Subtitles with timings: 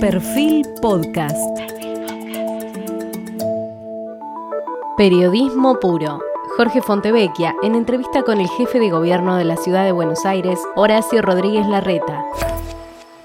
[0.00, 1.36] Perfil Podcast.
[4.96, 6.20] Periodismo puro.
[6.56, 10.60] Jorge Fontevecchia, en entrevista con el jefe de gobierno de la ciudad de Buenos Aires,
[10.76, 12.24] Horacio Rodríguez Larreta.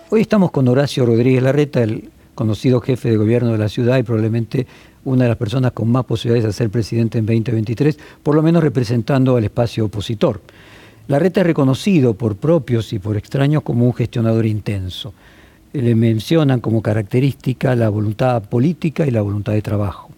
[0.10, 4.04] Hoy estamos con Horacio Rodríguez Larreta, el conocido jefe de gobierno de la ciudad y
[4.04, 4.66] probablemente
[5.06, 8.64] una de las personas con más posibilidades de ser presidente en 2023, por lo menos
[8.64, 10.42] representando al espacio opositor.
[11.08, 15.14] Larreta es reconocido por propios y por extraños como un gestionador intenso.
[15.74, 20.10] Le mencionan como característica la voluntad política y la voluntad de trabajo.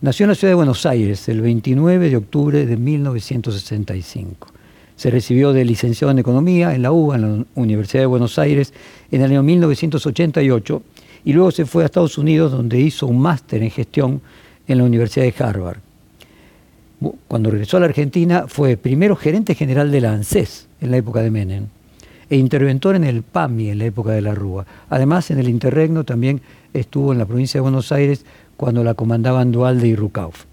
[0.00, 4.48] Nació en la ciudad de Buenos Aires el 29 de octubre de 1965.
[4.96, 8.72] Se recibió de licenciado en Economía en la UBA, en la Universidad de Buenos Aires,
[9.10, 10.82] en el año 1988
[11.24, 14.20] y luego se fue a Estados Unidos donde hizo un máster en gestión
[14.68, 15.78] en la Universidad de Harvard
[17.28, 21.22] cuando regresó a la Argentina, fue primero gerente general de la ANSES en la época
[21.22, 21.66] de Menem
[22.30, 24.64] e interventor en el PAMI en la época de la Rúa.
[24.88, 26.40] Además, en el interregno también
[26.72, 28.24] estuvo en la provincia de Buenos Aires
[28.56, 30.44] cuando la comandaban Dualde y Rucauf.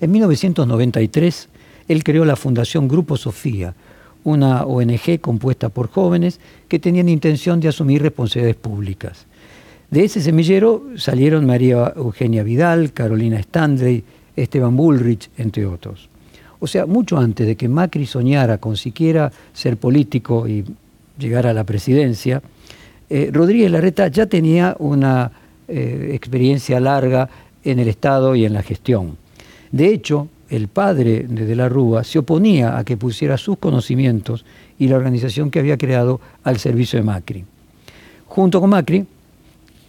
[0.00, 1.48] En 1993,
[1.88, 3.74] él creó la Fundación Grupo Sofía,
[4.24, 9.26] una ONG compuesta por jóvenes que tenían intención de asumir responsabilidades públicas.
[9.90, 14.02] De ese semillero salieron María Eugenia Vidal, Carolina Standley,
[14.34, 16.08] Esteban Bullrich, entre otros.
[16.64, 20.64] O sea, mucho antes de que Macri soñara con siquiera ser político y
[21.18, 22.40] llegar a la presidencia,
[23.10, 25.30] eh, Rodríguez Larreta ya tenía una
[25.68, 27.28] eh, experiencia larga
[27.62, 29.18] en el Estado y en la gestión.
[29.72, 34.46] De hecho, el padre de De la Rúa se oponía a que pusiera sus conocimientos
[34.78, 37.44] y la organización que había creado al servicio de Macri.
[38.24, 39.04] Junto con Macri,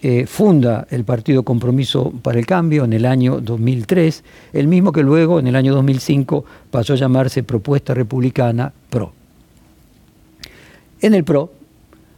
[0.07, 5.01] eh, funda el Partido Compromiso para el Cambio en el año 2003, el mismo que
[5.01, 9.13] luego en el año 2005 pasó a llamarse Propuesta Republicana PRO.
[11.01, 11.51] En el PRO,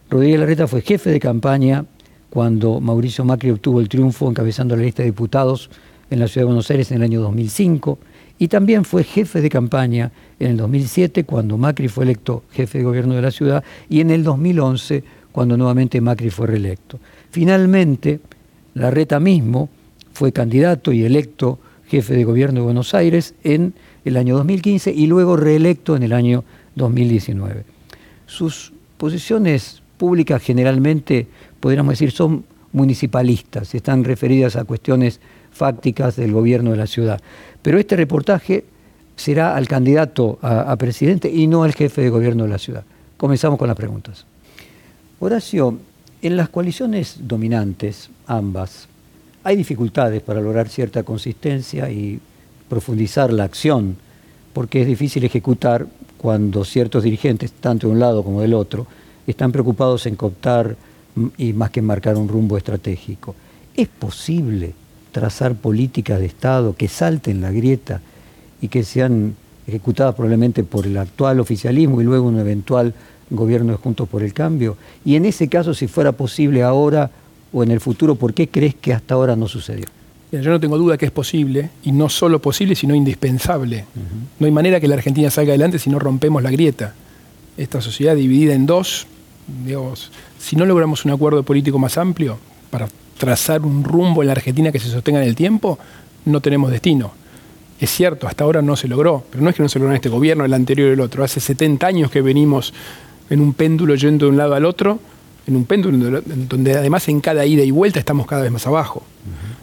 [0.09, 1.85] Rodríguez Larreta fue jefe de campaña
[2.29, 5.69] cuando Mauricio Macri obtuvo el triunfo encabezando la lista de diputados
[6.09, 7.99] en la Ciudad de Buenos Aires en el año 2005
[8.37, 10.11] y también fue jefe de campaña
[10.41, 14.11] en el 2007 cuando Macri fue electo jefe de gobierno de la ciudad y en
[14.11, 16.99] el 2011 cuando nuevamente Macri fue reelecto.
[17.31, 18.19] Finalmente,
[18.73, 19.69] Larreta mismo
[20.13, 23.73] fue candidato y electo jefe de gobierno de Buenos Aires en
[24.05, 26.43] el año 2015 y luego reelecto en el año
[26.75, 27.63] 2019.
[28.25, 31.27] Sus posiciones públicas generalmente,
[31.59, 35.19] podríamos decir, son municipalistas, están referidas a cuestiones
[35.51, 37.21] fácticas del gobierno de la ciudad.
[37.61, 38.65] Pero este reportaje
[39.15, 42.83] será al candidato a, a presidente y no al jefe de gobierno de la ciudad.
[43.17, 44.25] Comenzamos con las preguntas.
[45.19, 45.79] Horacio,
[46.21, 48.87] en las coaliciones dominantes, ambas,
[49.43, 52.19] hay dificultades para lograr cierta consistencia y
[52.67, 53.95] profundizar la acción,
[54.53, 58.87] porque es difícil ejecutar cuando ciertos dirigentes, tanto de un lado como del otro,
[59.25, 60.75] están preocupados en cooptar
[61.37, 63.35] y más que marcar un rumbo estratégico.
[63.75, 64.73] ¿Es posible
[65.11, 68.01] trazar políticas de Estado que salten la grieta
[68.61, 69.35] y que sean
[69.67, 72.93] ejecutadas probablemente por el actual oficialismo y luego un eventual
[73.29, 74.77] gobierno de Juntos por el Cambio?
[75.05, 77.11] Y en ese caso, si fuera posible ahora
[77.53, 79.85] o en el futuro, ¿por qué crees que hasta ahora no sucedió?
[80.31, 83.85] Yo no tengo duda que es posible, y no solo posible, sino indispensable.
[84.39, 86.93] No hay manera que la Argentina salga adelante si no rompemos la grieta.
[87.55, 89.07] Esta sociedad dividida en dos,
[89.65, 92.37] digamos, si no logramos un acuerdo político más amplio
[92.69, 95.79] para trazar un rumbo en la Argentina que se sostenga en el tiempo,
[96.25, 97.13] no tenemos destino.
[97.79, 99.95] Es cierto, hasta ahora no se logró, pero no es que no se logró en
[99.95, 101.23] este gobierno, el anterior y el otro.
[101.23, 102.73] Hace 70 años que venimos
[103.29, 104.99] en un péndulo yendo de un lado al otro,
[105.47, 109.03] en un péndulo donde además en cada ida y vuelta estamos cada vez más abajo.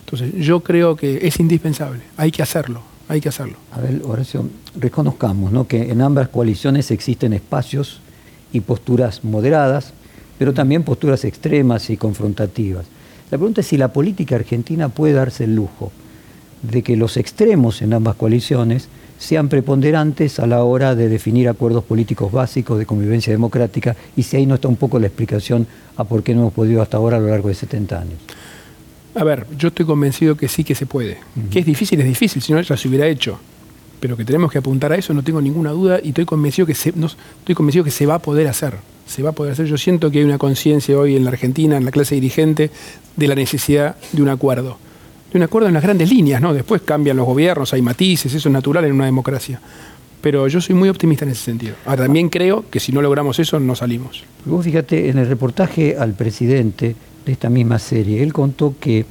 [0.00, 3.56] Entonces yo creo que es indispensable, hay que hacerlo, hay que hacerlo.
[3.72, 4.48] A ver, Horacio,
[4.78, 5.66] reconozcamos ¿no?
[5.66, 8.00] que en ambas coaliciones existen espacios
[8.52, 9.92] y posturas moderadas,
[10.38, 12.86] pero también posturas extremas y confrontativas.
[13.30, 15.90] La pregunta es si la política argentina puede darse el lujo
[16.62, 18.88] de que los extremos en ambas coaliciones
[19.24, 24.36] sean preponderantes a la hora de definir acuerdos políticos básicos de convivencia democrática y si
[24.36, 27.16] ahí no está un poco la explicación a por qué no hemos podido hasta ahora
[27.16, 28.18] a lo largo de 70 años.
[29.14, 31.18] A ver, yo estoy convencido que sí que se puede.
[31.50, 33.38] Que es difícil, es difícil, si no ya se hubiera hecho.
[33.98, 36.74] Pero que tenemos que apuntar a eso, no tengo ninguna duda y estoy convencido que
[36.74, 38.74] se, no, estoy convencido que se va a poder hacer.
[39.06, 39.66] Se va a poder hacer.
[39.66, 42.70] Yo siento que hay una conciencia hoy en la Argentina, en la clase dirigente,
[43.16, 44.76] de la necesidad de un acuerdo
[45.38, 46.54] un acuerdo en las grandes líneas, ¿no?
[46.54, 49.60] Después cambian los gobiernos, hay matices, eso es natural en una democracia.
[50.20, 51.74] Pero yo soy muy optimista en ese sentido.
[51.84, 54.24] Ahora, también creo que si no logramos eso, no salimos.
[54.44, 56.96] Vos fíjate, en el reportaje al presidente
[57.26, 59.04] de esta misma serie, él contó que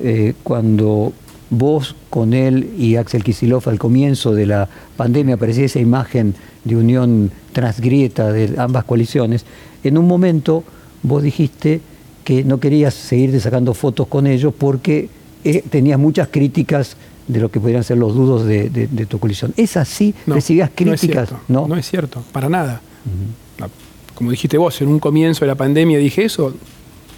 [0.00, 1.12] eh, cuando
[1.50, 6.34] vos con él y Axel Kisilov al comienzo de la pandemia aparecía esa imagen
[6.64, 9.44] de unión transgrieta de ambas coaliciones,
[9.84, 10.64] en un momento
[11.02, 11.80] vos dijiste
[12.24, 15.08] que no querías seguir sacando fotos con ellos porque
[15.46, 16.96] eh, tenías muchas críticas
[17.28, 19.52] de lo que podrían ser los dudos de, tu colisión.
[19.56, 20.12] ¿Es así?
[20.26, 21.30] ¿Recibías críticas?
[21.48, 22.80] No es, cierto, para nada.
[24.14, 26.54] Como dijiste vos, en un comienzo de la pandemia dije eso.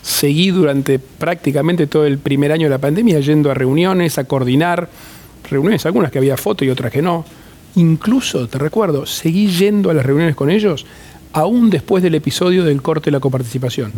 [0.03, 4.89] Seguí durante prácticamente todo el primer año de la pandemia yendo a reuniones, a coordinar
[5.51, 7.25] reuniones, algunas que había fotos y otras que no.
[7.77, 10.87] Incluso, te recuerdo, seguí yendo a las reuniones con ellos
[11.33, 13.93] aún después del episodio del corte de la coparticipación.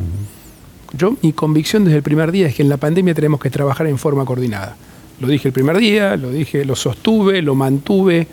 [0.92, 3.86] Yo, mi convicción desde el primer día es que en la pandemia tenemos que trabajar
[3.86, 4.76] en forma coordinada.
[5.20, 8.26] Lo dije el primer día, lo dije, lo sostuve, lo mantuve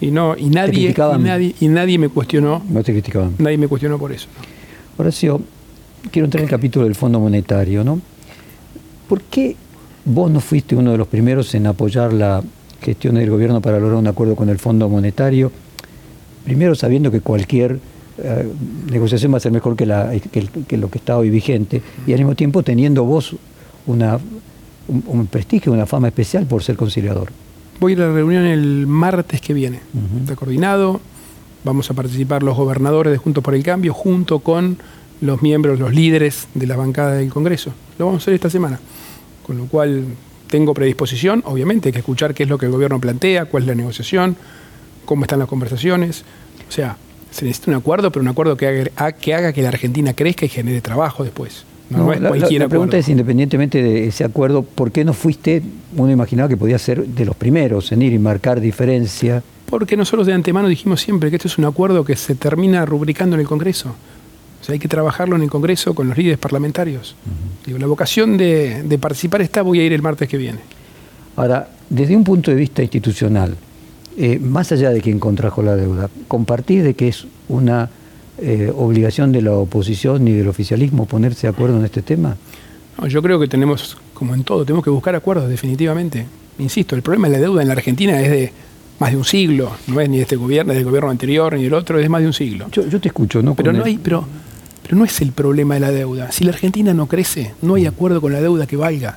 [0.00, 2.62] y no y nadie, y nadie y nadie me cuestionó.
[2.68, 3.34] No te criticaban.
[3.38, 4.28] Nadie me cuestionó por eso.
[4.96, 5.40] Horacio,
[6.10, 8.00] quiero entrar en el capítulo del Fondo Monetario, ¿no?
[9.08, 9.56] ¿Por qué
[10.04, 12.42] vos no fuiste uno de los primeros en apoyar la
[12.80, 15.50] gestión del gobierno para lograr un acuerdo con el Fondo Monetario?
[16.44, 17.80] Primero sabiendo que cualquier
[18.90, 22.62] negociación va a ser mejor que, lo que está hoy vigente y al mismo tiempo
[22.62, 23.36] teniendo vos
[23.86, 24.18] una,
[24.88, 27.30] un, prestigio, una fama especial por ser conciliador.
[27.80, 29.80] Voy a ir a la reunión el martes que viene.
[30.20, 31.00] Está coordinado.
[31.64, 34.78] Vamos a participar los gobernadores de Juntos por el Cambio junto con
[35.20, 37.72] los miembros, los líderes de la bancada del Congreso.
[37.98, 38.80] Lo vamos a hacer esta semana.
[39.46, 40.04] Con lo cual
[40.48, 43.68] tengo predisposición, obviamente, hay que escuchar qué es lo que el gobierno plantea, cuál es
[43.68, 44.36] la negociación,
[45.04, 46.24] cómo están las conversaciones.
[46.68, 46.96] O sea,
[47.30, 50.46] se necesita un acuerdo, pero un acuerdo que haga, que haga que la Argentina crezca
[50.46, 51.64] y genere trabajo después.
[51.90, 55.62] No, es la, pregunta es, independientemente de ese acuerdo, ¿por qué no fuiste,
[55.96, 59.42] uno imaginaba que podía ser de los primeros en ir y marcar diferencia?
[59.66, 63.36] Porque nosotros de antemano dijimos siempre que esto es un acuerdo que se termina rubricando
[63.36, 63.94] en el Congreso.
[64.60, 67.16] O sea, hay que trabajarlo en el Congreso con los líderes parlamentarios.
[67.64, 70.60] Digo, la vocación de, de participar está, voy a ir el martes que viene.
[71.36, 73.56] Ahora, desde un punto de vista institucional,
[74.20, 77.88] eh, más allá de quien contrajo la deuda, compartir de que es una
[78.38, 82.36] eh, obligación de la oposición y del oficialismo ponerse de acuerdo en este tema?
[83.06, 86.26] yo creo que tenemos, como en todo, tenemos que buscar acuerdos definitivamente.
[86.58, 88.52] Insisto, el problema de la deuda en la Argentina es de
[88.98, 91.62] más de un siglo, no es ni de este gobierno, ni del gobierno anterior, ni
[91.62, 92.66] del otro, es más de un siglo.
[92.72, 93.54] Yo, te escucho, ¿no?
[93.54, 94.26] Pero no hay, pero,
[94.82, 96.32] pero no es el problema de la deuda.
[96.32, 99.16] Si la Argentina no crece, no hay acuerdo con la deuda que valga.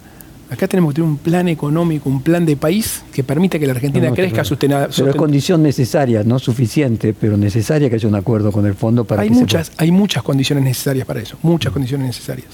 [0.52, 3.72] Acá tenemos que tener un plan económico, un plan de país que permita que la
[3.72, 4.94] Argentina crezca sustenable.
[4.94, 9.06] Pero es condición necesaria, no suficiente, pero necesaria que haya un acuerdo con el fondo
[9.06, 12.50] para hay muchas, Hay muchas condiciones necesarias para eso, muchas condiciones necesarias.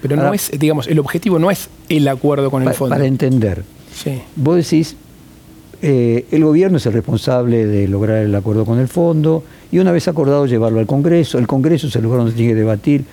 [0.00, 2.94] Pero no es, digamos, el objetivo no es el acuerdo con el fondo.
[2.94, 3.62] Para entender,
[3.94, 4.22] sí.
[4.36, 4.96] vos decís,
[5.82, 9.92] eh, el gobierno es el responsable de lograr el acuerdo con el fondo y una
[9.92, 13.04] vez acordado llevarlo al Congreso, el Congreso es el lugar donde se tiene que debatir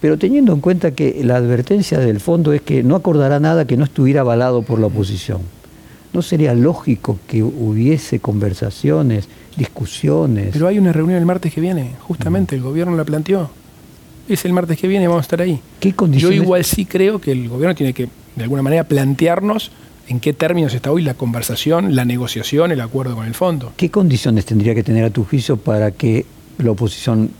[0.00, 3.76] pero teniendo en cuenta que la advertencia del fondo es que no acordará nada que
[3.76, 5.40] no estuviera avalado por la oposición.
[6.12, 10.50] ¿No sería lógico que hubiese conversaciones, discusiones?
[10.52, 13.50] Pero hay una reunión el martes que viene, justamente, el gobierno la planteó.
[14.28, 15.60] Es el martes que viene, vamos a estar ahí.
[15.78, 16.36] ¿Qué condiciones?
[16.36, 19.70] Yo igual sí creo que el gobierno tiene que, de alguna manera, plantearnos
[20.08, 23.72] en qué términos está hoy la conversación, la negociación, el acuerdo con el fondo.
[23.76, 26.26] ¿Qué condiciones tendría que tener a tu juicio para que
[26.58, 27.30] la oposición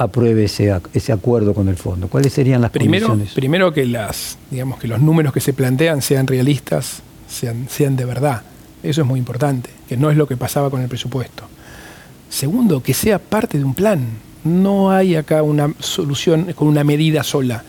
[0.00, 2.08] apruebe ese, ese acuerdo con el fondo?
[2.08, 3.34] ¿Cuáles serían las primero, condiciones?
[3.34, 8.06] Primero que las, digamos, que los números que se plantean sean realistas, sean, sean de
[8.06, 8.42] verdad.
[8.82, 11.44] Eso es muy importante, que no es lo que pasaba con el presupuesto.
[12.30, 14.06] Segundo, que sea parte de un plan.
[14.42, 17.62] No hay acá una solución con una medida sola.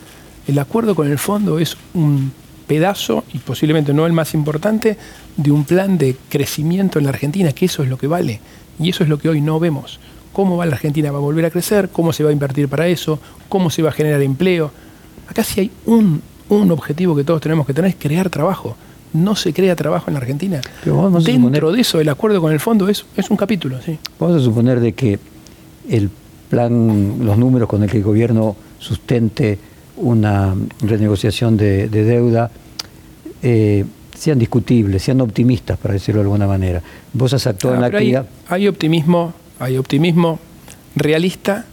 [0.48, 2.32] El acuerdo con el fondo es un
[2.66, 4.96] pedazo, y posiblemente no el más importante,
[5.36, 8.40] de un plan de crecimiento en la Argentina, que eso es lo que vale.
[8.80, 10.00] Y eso es lo que hoy no vemos
[10.32, 12.88] cómo va la Argentina, va a volver a crecer, cómo se va a invertir para
[12.88, 14.70] eso, cómo se va a generar empleo.
[15.28, 18.76] Acá sí hay un, objetivo que todos tenemos que tener, es crear trabajo.
[19.14, 20.60] No se crea trabajo en la Argentina.
[21.24, 23.80] Dentro de eso, el acuerdo con el fondo es, es un capítulo.
[23.82, 23.98] Sí.
[24.18, 25.18] Vamos a suponer de que
[25.88, 26.10] el
[26.48, 29.58] plan, los números con el que el gobierno sustente
[29.96, 32.50] una renegociación de, deuda,
[33.42, 33.84] eh,
[34.14, 36.82] sean discutibles, sean optimistas, para decirlo de alguna manera.
[37.12, 38.26] Vos has actuado ah, en la actividad.
[38.48, 40.40] hay, optimismo hay optimismo
[40.96, 41.64] realista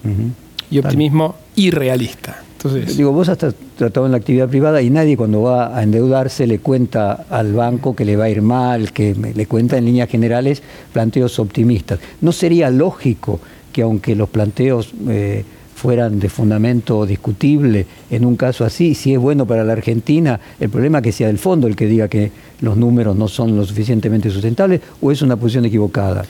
[0.70, 2.44] y optimismo irrealista.
[2.54, 3.38] Entonces, Digo, vos has
[3.78, 7.96] tratado en la actividad privada y nadie cuando va a endeudarse le cuenta al banco
[7.96, 12.00] que le va a ir mal, que le cuenta en líneas generales planteos optimistas.
[12.22, 13.40] ¿No sería lógico
[13.72, 19.20] que aunque los planteos eh, fueran de fundamento discutible en un caso así, si es
[19.20, 22.32] bueno para la Argentina, el problema es que sea el fondo el que diga que
[22.60, 26.26] los números no son lo suficientemente sustentables o es una posición equivocada?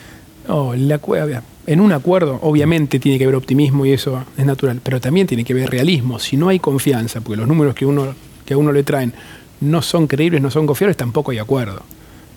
[0.50, 1.00] La,
[1.68, 5.44] en un acuerdo obviamente tiene que haber optimismo y eso es natural, pero también tiene
[5.44, 6.18] que haber realismo.
[6.18, 8.16] Si no hay confianza, porque los números que, uno,
[8.46, 9.14] que a uno le traen
[9.62, 11.84] no son creíbles, no son confiables, tampoco hay acuerdo.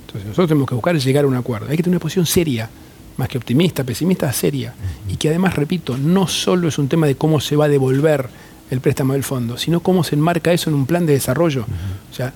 [0.03, 1.69] Entonces nosotros tenemos que buscar llegar a un acuerdo.
[1.71, 2.69] Hay que tener una posición seria,
[3.17, 4.75] más que optimista, pesimista, seria.
[5.09, 8.29] Y que además, repito, no solo es un tema de cómo se va a devolver
[8.71, 11.63] el préstamo del fondo, sino cómo se enmarca eso en un plan de desarrollo.
[12.11, 12.35] O sea,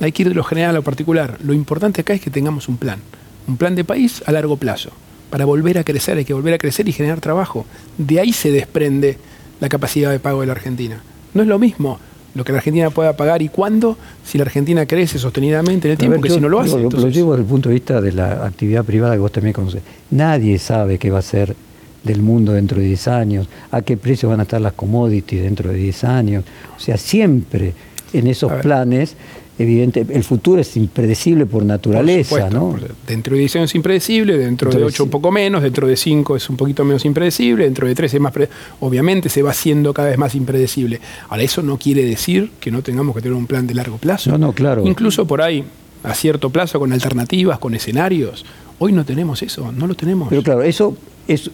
[0.00, 1.36] hay que ir de lo general a lo particular.
[1.42, 3.00] Lo importante acá es que tengamos un plan,
[3.46, 4.90] un plan de país a largo plazo.
[5.30, 7.64] Para volver a crecer hay que volver a crecer y generar trabajo.
[7.96, 9.16] De ahí se desprende
[9.60, 11.02] la capacidad de pago de la Argentina.
[11.34, 11.98] No es lo mismo
[12.34, 15.98] lo que la Argentina pueda pagar y cuándo, si la Argentina crece sostenidamente en el
[15.98, 16.78] tiempo, que si no lo hace.
[16.78, 19.52] Lo, lo llevo desde el punto de vista de la actividad privada que vos también
[19.52, 19.82] conoces.
[20.10, 21.56] Nadie sabe qué va a ser
[22.04, 25.70] del mundo dentro de 10 años, a qué precio van a estar las commodities dentro
[25.70, 26.44] de 10 años.
[26.76, 27.74] O sea, siempre
[28.12, 29.16] en esos planes
[29.60, 32.76] evidente, el futuro es impredecible por naturaleza, ¿no?
[33.06, 36.36] Dentro de 10 años es impredecible, dentro de 8 un poco menos, dentro de 5
[36.36, 38.32] es un poquito menos impredecible, dentro de 3 es más...
[38.80, 41.00] Obviamente se va haciendo cada vez más impredecible.
[41.28, 44.30] Ahora, eso no quiere decir que no tengamos que tener un plan de largo plazo.
[44.30, 44.86] No, no, claro.
[44.86, 45.64] Incluso por ahí,
[46.02, 48.44] a cierto plazo, con alternativas, con escenarios.
[48.78, 50.28] Hoy no tenemos eso, no lo tenemos.
[50.30, 50.96] Pero claro, eso
[51.28, 51.50] es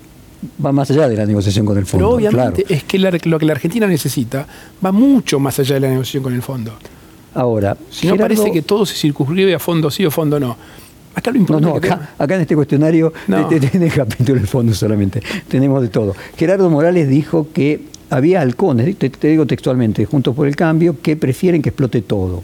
[0.64, 2.06] va más allá de la negociación con el fondo.
[2.06, 4.46] Pero obviamente es que lo que la Argentina necesita
[4.84, 6.72] va mucho más allá de la negociación con el fondo.
[7.36, 10.56] Ahora, si no parece que todo se circunscribe a fondo sí o fondo no.
[11.14, 13.48] Acá lo importante no, acá, acá, en este cuestionario no.
[13.50, 15.22] el capítulo del fondo solamente.
[15.46, 16.14] Tenemos de todo.
[16.36, 21.16] Gerardo Morales dijo que había halcones, te, te, digo textualmente, juntos por el cambio, que
[21.16, 22.42] prefieren que explote todo.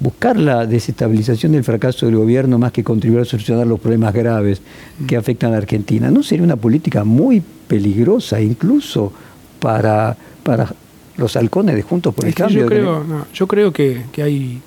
[0.00, 4.60] Buscar la desestabilización del fracaso del gobierno más que contribuir a solucionar los problemas graves
[5.06, 9.12] que afectan a la Argentina, ¿no sería una política muy peligrosa incluso
[9.60, 10.74] para, para
[11.18, 12.60] los halcones de Juntos por el Cambio.
[12.60, 14.62] Yo creo, yo creo que, hay,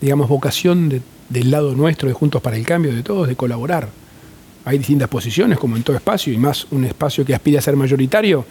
[0.00, 3.88] digamos, vocación del lado nuestro de Juntos para el Cambio, de todos, de colaborar.
[4.64, 7.76] Hay distintas posiciones, como en todo espacio, y más un espacio que aspira a ser
[7.76, 8.44] mayoritario,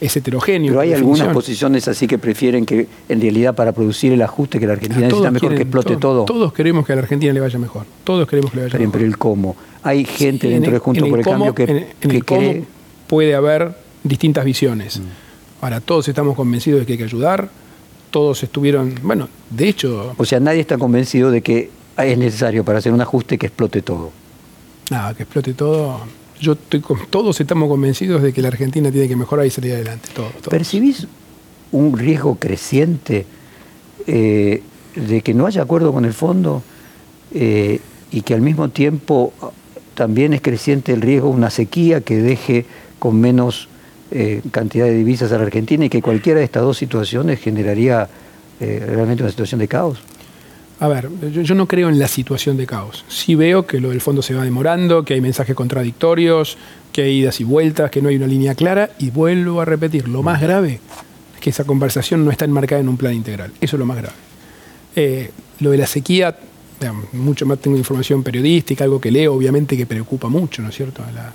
[0.00, 0.72] es heterogéneo.
[0.72, 4.66] Pero hay algunas posiciones así que prefieren que, en realidad, para producir el ajuste que
[4.66, 6.24] la Argentina necesita mejor que explote todo.
[6.24, 7.84] Todos queremos que a la Argentina le vaya mejor.
[8.04, 8.92] Todos queremos que le vaya mejor.
[8.92, 9.56] Pero el cómo.
[9.82, 11.64] Hay gente dentro de Juntos por el Cambio que,
[12.00, 12.54] en, el cómo
[13.06, 14.98] puede haber distintas visiones.
[15.00, 15.25] Mm.
[15.60, 17.48] Ahora, todos estamos convencidos de que hay que ayudar,
[18.10, 20.14] todos estuvieron, bueno, de hecho...
[20.16, 23.82] O sea, nadie está convencido de que es necesario para hacer un ajuste que explote
[23.82, 24.10] todo.
[24.90, 26.00] Nada, que explote todo.
[26.40, 30.10] Yo estoy todos estamos convencidos de que la Argentina tiene que mejorar y salir adelante.
[30.14, 31.06] Todos, ¿Percibís
[31.72, 33.26] un riesgo creciente
[34.06, 34.62] eh,
[34.94, 36.62] de que no haya acuerdo con el fondo
[37.32, 37.80] eh,
[38.12, 39.32] y que al mismo tiempo
[39.94, 42.66] también es creciente el riesgo de una sequía que deje
[42.98, 43.68] con menos
[44.10, 48.08] eh, cantidad de divisas a la Argentina y que cualquiera de estas dos situaciones generaría
[48.60, 49.98] eh, realmente una situación de caos?
[50.78, 53.04] A ver, yo, no creo en la situación de caos.
[53.08, 56.58] Sí veo que lo del fondo se va demorando, que hay mensajes contradictorios,
[56.92, 58.90] que hay idas y vueltas, que no hay una línea clara.
[58.98, 60.80] Y vuelvo a repetir, lo más grave
[61.34, 63.52] es que esa conversación no está enmarcada en un plan integral.
[63.60, 64.14] Eso es lo más grave.
[64.94, 66.36] Eh, lo de la sequía,
[67.12, 71.02] mucho más tengo información periodística, algo que leo, obviamente que preocupa mucho, ¿no es cierto?
[71.14, 71.32] la,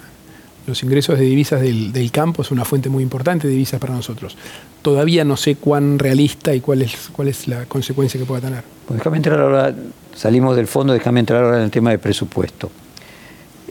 [0.68, 4.38] los ingresos de divisas del, campo es una fuente muy importante de divisas para nosotros.
[4.82, 8.64] Todavía no sé cuán realista y cuál es, cuál es la consecuencia que pueda tener.
[8.88, 9.74] Pues déjame entrar ahora,
[10.16, 12.70] salimos del fondo, déjame entrar ahora en el tema del presupuesto.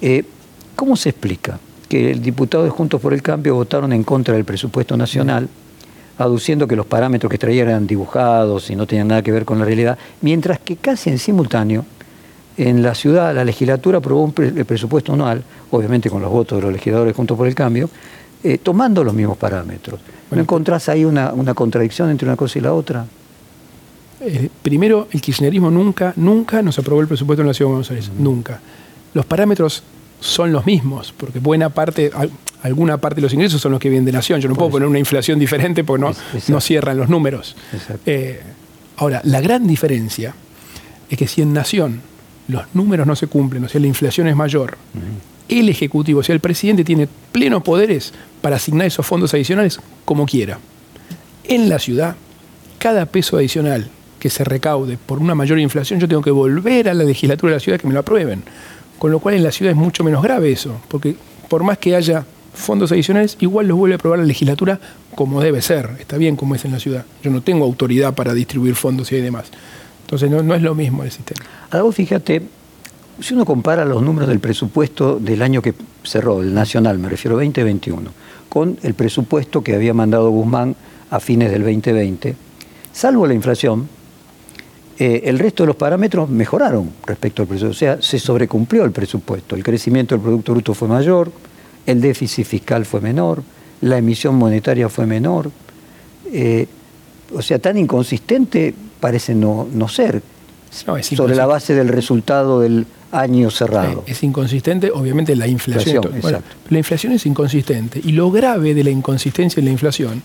[0.00, 0.24] Eh,
[0.74, 4.44] ¿Cómo se explica que el diputado de Juntos por el Cambio votaron en contra del
[4.44, 5.48] presupuesto nacional,
[6.18, 9.58] aduciendo que los parámetros que traían eran dibujados y no tenían nada que ver con
[9.58, 11.84] la realidad, mientras que casi en simultáneo
[12.68, 16.72] en la ciudad la legislatura aprobó un presupuesto anual, obviamente con los votos de los
[16.72, 17.88] legisladores juntos por el cambio,
[18.42, 20.00] eh, tomando los mismos parámetros.
[20.30, 23.06] ¿No encontrás ahí una, contradicción entre una cosa y la otra?
[24.20, 27.90] Eh, primero, el kirchnerismo nunca, nunca nos aprobó el presupuesto en la Ciudad de Buenos
[27.90, 28.60] Aires, nunca.
[29.14, 29.82] Los parámetros
[30.20, 32.10] son los mismos, porque buena parte,
[32.62, 34.40] alguna parte de los ingresos son los que vienen de Nación.
[34.40, 36.12] Yo no puedo poner una inflación diferente porque no,
[36.48, 37.56] no cierran los números.
[38.06, 38.40] Eh,
[38.96, 40.34] ahora, la gran diferencia
[41.08, 42.02] es que si en Nación
[42.48, 44.76] los números no se cumplen, o sea, la inflación es mayor,
[45.48, 50.26] el Ejecutivo, o sea, el presidente tiene plenos poderes para asignar esos fondos adicionales como
[50.26, 50.58] quiera.
[51.44, 52.16] En la ciudad,
[52.78, 56.94] cada peso adicional que se recaude por una mayor inflación, yo tengo que volver a
[56.94, 58.42] la legislatura de la ciudad que me lo aprueben.
[58.98, 61.16] Con lo cual en la ciudad es mucho menos grave eso, porque
[61.48, 64.78] por más que haya fondos adicionales, igual los vuelve a aprobar la legislatura
[65.14, 67.04] como debe ser, está bien como es en la ciudad.
[67.22, 69.46] Yo no tengo autoridad para distribuir fondos y demás.
[70.10, 71.46] Entonces no, es lo mismo el sistema.
[71.70, 72.42] Ahora vos fíjate,
[73.20, 77.36] si uno compara los números del presupuesto del año que cerró, el nacional, me refiero
[77.36, 78.10] 2021,
[78.48, 80.74] con el presupuesto que había mandado Guzmán
[81.10, 82.34] a fines del 2020,
[82.92, 83.88] salvo la inflación,
[84.98, 87.76] eh, el resto de los parámetros mejoraron respecto al presupuesto.
[87.76, 89.54] O sea, se sobrecumplió el presupuesto.
[89.54, 91.30] El crecimiento del Producto Bruto fue mayor,
[91.86, 93.44] el déficit fiscal fue menor,
[93.80, 95.52] la emisión monetaria fue menor.
[96.32, 96.66] Eh,
[97.32, 100.22] o sea, tan inconsistente parece no, no ser,
[100.70, 104.04] sobre la base del resultado del año cerrado.
[104.06, 106.04] Es inconsistente, obviamente, la inflación.
[106.68, 108.00] la inflación es inconsistente.
[108.04, 110.22] Y lo grave de la inconsistencia en la inflación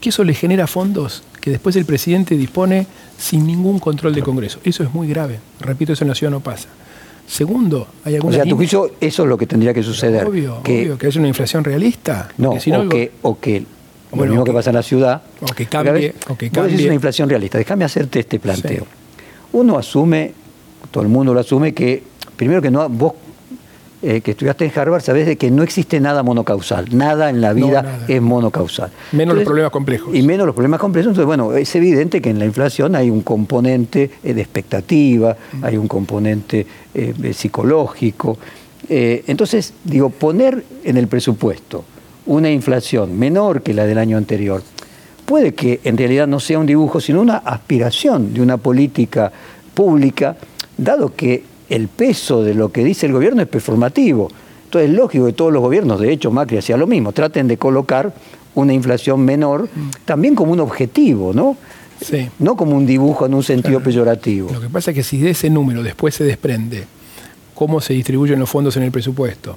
[0.00, 4.58] que eso le genera fondos que después el presidente dispone sin ningún control de Congreso.
[4.64, 5.38] Eso es muy grave.
[5.60, 6.68] Repito, eso en la ciudad no pasa.
[7.26, 8.32] Segundo, hay alguna.
[8.32, 10.26] O sea, a tu juicio, eso es lo que tendría que suceder.
[10.26, 12.28] Obvio, que, obvio, que haya una inflación realista.
[12.36, 13.64] No, porque si no, o, algo- que, o que
[14.12, 15.22] lo Bueno, mismo o que que- pasa en la ciudad.
[15.40, 16.84] o que cambie- o que vos decís cambie.
[16.86, 17.58] una inflación realista.
[17.58, 18.84] Déjame hacerte este planteo.
[18.84, 19.26] Sí.
[19.52, 20.32] Uno asume,
[20.90, 22.02] todo el mundo lo asume, que
[22.36, 23.12] primero que no, vos
[24.02, 26.84] eh, que estudiaste en Harvard sabés de que no existe nada monocausal.
[26.96, 28.90] Nada en la vida es monocausal.
[29.12, 30.14] Menos los problemas complejos.
[30.14, 31.08] Y menos los problemas complejos.
[31.08, 35.76] Entonces, bueno, es evidente que en la inflación hay un componente eh, de expectativa, hay
[35.78, 38.38] un componente eh, eh, psicológico.
[38.88, 41.82] Eh, entonces, digo, poner en el presupuesto
[42.26, 44.62] una inflación menor que la del año anterior,
[45.24, 49.32] puede que en realidad no sea un dibujo, sino una aspiración de una política
[49.74, 50.36] pública,
[50.76, 54.28] dado que el peso de lo que dice el gobierno es performativo.
[54.64, 57.56] Entonces es lógico que todos los gobiernos, de hecho Macri hacía lo mismo, traten de
[57.56, 58.12] colocar
[58.54, 59.68] una inflación menor
[60.04, 61.56] también como un objetivo, ¿no?
[62.00, 62.28] Sí.
[62.38, 63.84] No como un dibujo en un sentido Claro.
[63.84, 64.50] peyorativo.
[64.52, 66.84] Lo que pasa es que si de ese número después se desprende
[67.54, 69.56] cómo se distribuyen los fondos en el presupuesto,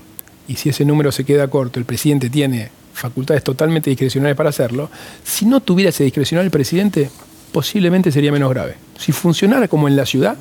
[0.50, 4.90] y si ese número se queda corto, el presidente tiene facultades totalmente discrecionales para hacerlo,
[5.24, 7.10] si no tuviera ese discrecional el presidente,
[7.54, 8.76] posiblemente sería menos grave.
[8.98, 10.36] Si funcionara como en la ciudad,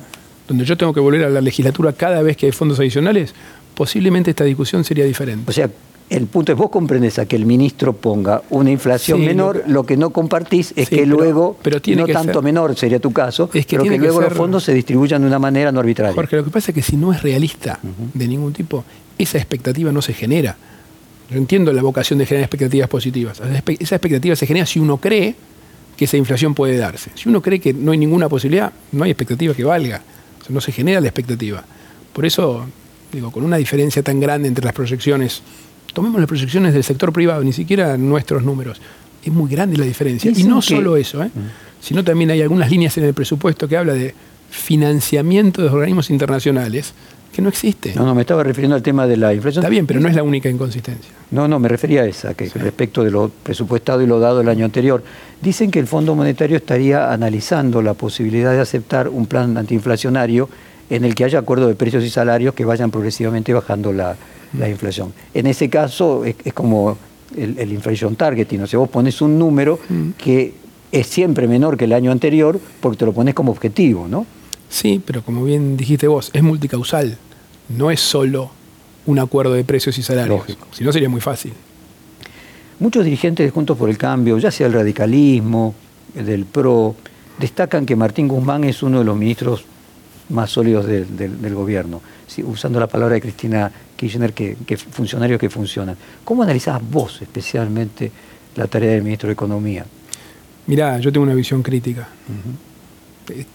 [0.47, 3.33] donde yo tengo que volver a la legislatura cada vez que hay fondos adicionales,
[3.75, 5.49] posiblemente esta discusión sería diferente.
[5.49, 5.69] O sea,
[6.09, 9.85] el punto es, vos comprendés a que el ministro ponga una inflación Sí, menor, lo
[9.85, 12.99] que- no compartís es Sí, que luego, pero tiene no que tanto ser- menor sería
[12.99, 15.79] tu caso, Es que pero que luego los fondos se distribuyan de una manera no
[15.79, 16.15] arbitraria.
[16.15, 17.79] Jorge, lo que pasa es que si no es realista
[18.13, 18.83] de ningún tipo,
[19.19, 20.57] esa expectativa no se genera.
[21.29, 23.39] Yo entiendo la vocación de generar expectativas positivas.
[23.79, 25.35] Esa expectativa se genera si uno cree
[25.95, 27.11] que esa inflación puede darse.
[27.13, 30.01] Si uno cree que no hay ninguna posibilidad, no hay expectativa que valga.
[30.41, 31.63] O sea, no se genera la expectativa.
[32.13, 32.65] Por eso,
[33.11, 35.43] digo, con una diferencia tan grande entre las proyecciones,
[35.93, 38.81] tomemos las proyecciones del sector privado, ni siquiera nuestros números.
[39.23, 40.31] Es muy grande la diferencia.
[40.35, 41.29] y no que- solo eso, ¿eh?
[41.81, 44.15] sino también hay algunas líneas en el presupuesto que habla de
[44.49, 46.93] financiamiento de organismos internacionales
[47.31, 47.93] que no existe.
[47.95, 49.63] No, no, me estaba refiriendo al tema de la inflación.
[49.63, 51.11] Está bien, pero no es la única inconsistencia.
[51.31, 54.49] No, no, me refería a esa, que respecto de lo presupuestado y lo dado el
[54.49, 55.03] año anterior.
[55.41, 60.49] Dicen que el Fondo Monetario estaría analizando la posibilidad de aceptar un plan antiinflacionario
[60.89, 64.15] en el que haya acuerdo de precios y salarios que vayan progresivamente bajando la,
[64.57, 65.13] la inflación.
[65.33, 66.97] En ese caso es, es como
[67.37, 69.79] el, el inflation targeting, o sea, vos pones un número
[70.17, 70.53] que
[70.91, 74.25] es siempre menor que el año anterior porque te lo pones como objetivo, ¿no?
[74.69, 77.17] Sí, pero como bien dijiste vos, es multicausal.
[77.69, 78.51] No es solo
[79.05, 80.37] un acuerdo de precios y salarios.
[80.39, 80.67] Lógico.
[80.71, 81.53] Si no, sería muy fácil.
[82.79, 85.75] Muchos dirigentes de Juntos por el Cambio, ya sea el radicalismo,
[86.15, 86.95] el del PRO,
[87.39, 89.65] destacan que Martín Guzmán es uno de los ministros
[90.29, 94.77] más sólidos del, del- del gobierno, Sí, usando la palabra de Cristina Kirchner, que, que
[94.77, 95.97] funcionarios que funcionan.
[96.23, 98.11] ¿Cómo analizás vos especialmente
[98.55, 99.83] la tarea del ministro de Economía?
[100.67, 102.07] Mirá, yo tengo una visión crítica.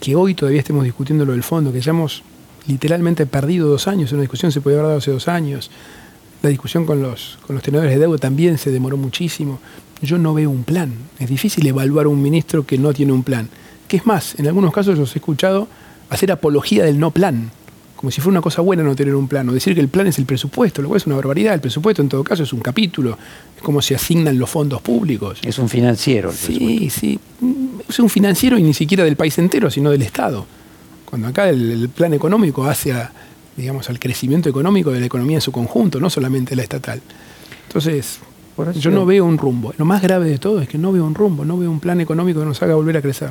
[0.01, 2.23] Que hoy todavía estemos discutiendo lo del fondo, que ya hemos
[2.67, 4.13] literalmente perdido dos años.
[4.13, 5.71] Una discusión se podía haber dado hace dos años.
[6.43, 9.61] La discusión con los, con los tenedores de deuda también se demoró muchísimo.
[10.03, 10.93] Yo no veo un plan.
[11.19, 13.49] Es difícil evaluar a un ministro que no tiene un plan.
[13.89, 15.69] Que es más, en algunos casos los he escuchado
[16.11, 17.51] hacer apología del no plan.
[17.97, 19.49] Como si fuera una cosa buena no tener un plan.
[19.49, 21.55] O decir que el plan es el presupuesto, lo cual es una barbaridad.
[21.55, 23.17] El presupuesto en todo caso es un capítulo.
[23.57, 25.39] Es como se asignan los fondos públicos.
[25.43, 26.31] Es un financiero.
[26.31, 26.37] el.
[26.37, 27.19] Sí, sí.
[27.95, 30.45] Es un financiero y ni siquiera del país entero, sino del Estado.
[31.05, 33.13] Cuando acá el, el plan económico hace a,
[33.57, 37.01] digamos, al crecimiento económico de la economía en su conjunto, no solamente la estatal.
[37.69, 38.19] Entonces,
[38.81, 39.73] yo no veo un rumbo.
[39.79, 42.01] Lo más grave de todo es que no veo un rumbo, no veo un plan
[42.01, 43.31] económico que nos haga volver a crecer.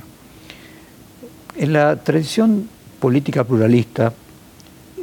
[1.57, 2.69] En la tradición
[3.01, 4.13] política pluralista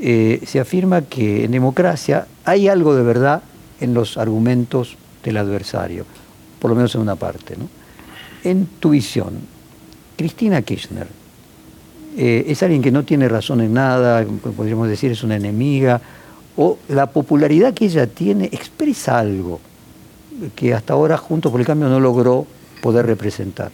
[0.01, 3.43] eh, se afirma que en democracia hay algo de verdad
[3.79, 6.07] en los argumentos del adversario,
[6.59, 7.59] por lo menos en una parte.
[7.59, 7.80] ¿no?
[8.45, 9.35] En tu visión,
[10.17, 11.07] Cristina Kirchner
[12.17, 14.25] eh, es alguien que no tiene razón en nada,
[14.57, 16.01] podríamos decir es una enemiga,
[16.57, 19.61] o la popularidad que ella tiene expresa algo
[20.57, 22.47] que hasta ahora Juntos por el Cambio no logró
[22.81, 23.71] poder representar.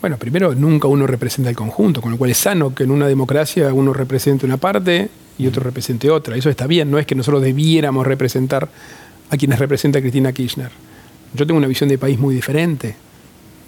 [0.00, 3.06] Bueno, primero, nunca uno representa el conjunto, con lo cual es sano que en una
[3.06, 6.36] democracia uno represente una parte y otro represente otra.
[6.36, 8.68] Eso está bien, no es que nosotros debiéramos representar
[9.30, 10.70] a quienes representa Cristina Kirchner.
[11.34, 12.96] Yo tengo una visión de país muy diferente.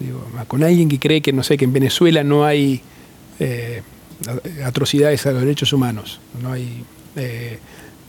[0.00, 2.80] Digo, con alguien que cree que, no sé, que en Venezuela no hay
[3.38, 3.82] eh,
[4.64, 6.82] atrocidades a los derechos humanos, no hay...
[7.16, 7.58] eh,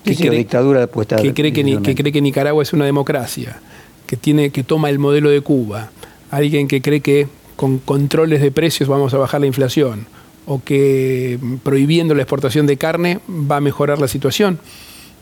[0.06, 3.60] Sí, la dictadura puesta que cree que, ni- que cree que Nicaragua es una democracia,
[4.06, 5.90] que, tiene, que toma el modelo de Cuba,
[6.30, 10.06] alguien que cree que con controles de precios vamos a bajar la inflación,
[10.46, 14.60] o que prohibiendo la exportación de carne va a mejorar la situación.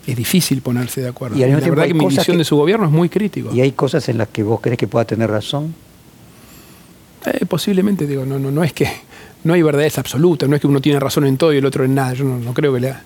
[0.05, 1.37] Es difícil ponerse de acuerdo.
[1.37, 3.55] Y la verdad que mi visión que- de su gobierno es muy crítico.
[3.55, 5.73] ¿Y hay cosas en las que vos crees que pueda tener razón?
[7.25, 8.87] Eh, posiblemente, digo, no, no, no es que
[9.43, 11.83] no hay verdades absolutas, no es que uno tiene razón en todo y el otro
[11.83, 12.13] en nada.
[12.13, 13.01] Yo no, creo que, la,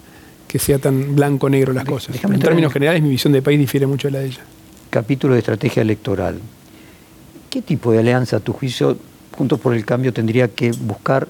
[0.48, 2.16] que sea tan blanco-negro las cosas.
[2.24, 4.42] en términos generales, mi visión de país difiere mucho de la de ella.
[4.90, 6.40] Capítulo de estrategia electoral.
[7.50, 8.98] ¿Qué tipo de alianza, a tu juicio,
[9.38, 11.28] Juntos por el Cambio tendría que buscar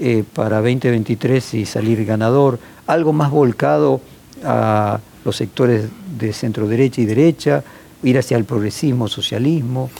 [0.00, 2.58] eh, para 2023 y salir ganador?
[2.86, 4.00] ¿Algo más volcado
[4.44, 7.64] a los sectores de centro derecha y derecha?
[8.02, 9.90] ¿Ir hacia el progresismo, socialismo?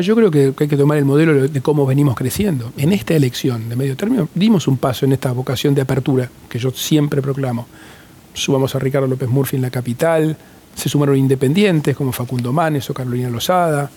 [0.00, 2.72] Yo creo que hay que tomar el modelo de cómo venimos creciendo.
[2.76, 6.58] En esta elección de medio término dimos un paso en esta vocación de apertura que
[6.58, 7.66] yo siempre proclamo.
[8.32, 10.36] Subamos a Ricardo López Murphy en la capital,
[10.74, 13.90] se sumaron independientes como Facundo Manes o Carolina Lozada.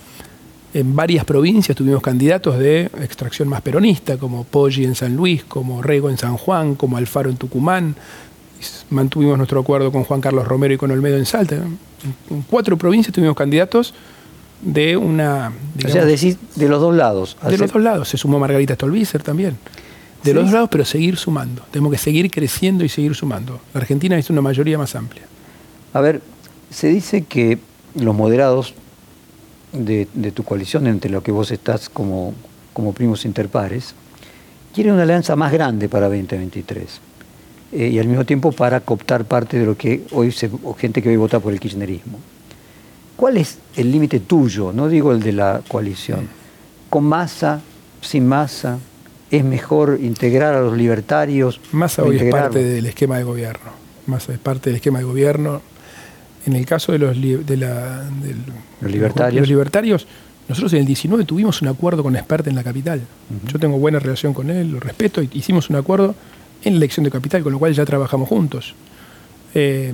[0.73, 5.81] En varias provincias tuvimos candidatos de extracción más peronista, como Poggi en San Luis, como
[5.81, 7.95] Rego en San Juan, como Alfaro en Tucumán.
[8.89, 11.55] Mantuvimos nuestro acuerdo con Juan Carlos Romero y con Olmedo en Salta.
[11.55, 13.93] En cuatro provincias tuvimos candidatos
[14.61, 15.53] de una...
[15.85, 17.37] o sea, decís de los dos lados.
[17.47, 18.09] De los dos lados.
[18.09, 19.57] Se sumó Margarita Stolbizer también.
[20.23, 21.63] De los dos lados, pero seguir sumando.
[21.71, 23.59] Tenemos que seguir creciendo y seguir sumando.
[23.73, 25.23] La Argentina es una mayoría más amplia.
[25.93, 26.21] A ver,
[26.69, 27.59] se dice que
[27.95, 28.73] los moderados
[29.71, 32.33] de, tu coalición, entre los que vos estás como,
[32.73, 33.93] como primos interpares,
[34.73, 37.01] quieren una alianza más grande para 2023.
[37.73, 41.09] Eh, y al mismo tiempo para cooptar parte de lo que hoy se, gente que
[41.09, 42.19] hoy vota por el kirchnerismo.
[43.17, 44.71] ¿Cuál es el límite tuyo?
[44.71, 46.29] No digo el de la coalición.
[46.89, 47.59] ¿Con masa?
[47.99, 48.77] ¿Sin masa?
[49.31, 51.59] ¿Es mejor integrar a los libertarios?
[51.71, 53.71] Massa hoy es parte del esquema de gobierno.
[54.05, 55.63] Massa es parte del esquema de gobierno.
[56.45, 59.41] En el caso de los, libertarios.
[59.41, 60.07] los libertarios,
[60.47, 63.01] nosotros en el 19 tuvimos un acuerdo con Expert en la capital.
[63.51, 66.15] Yo tengo buena relación con él, lo respeto, hicimos un acuerdo
[66.63, 68.75] en la elección de capital, con lo cual ya trabajamos juntos.
[69.55, 69.91] Eh,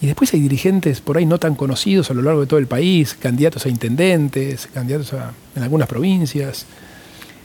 [0.00, 2.66] y después hay dirigentes por ahí no tan conocidos a lo largo de todo el
[2.66, 6.66] país, candidatos a intendentes, candidatos a, en algunas provincias.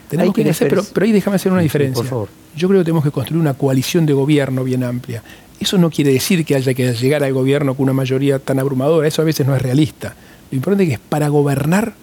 [0.10, 2.04] Tenemos que hacer, pero, pero, ahí déjame hacer una diferencia.
[2.04, 5.24] Yo creo que tenemos que construir una coalición de gobierno bien amplia.
[5.58, 9.08] Eso no quiere decir que haya que llegar al gobierno con una mayoría tan abrumadora,
[9.08, 10.16] eso a veces no es realista.
[10.50, 11.94] Lo importante es que es para gobernar,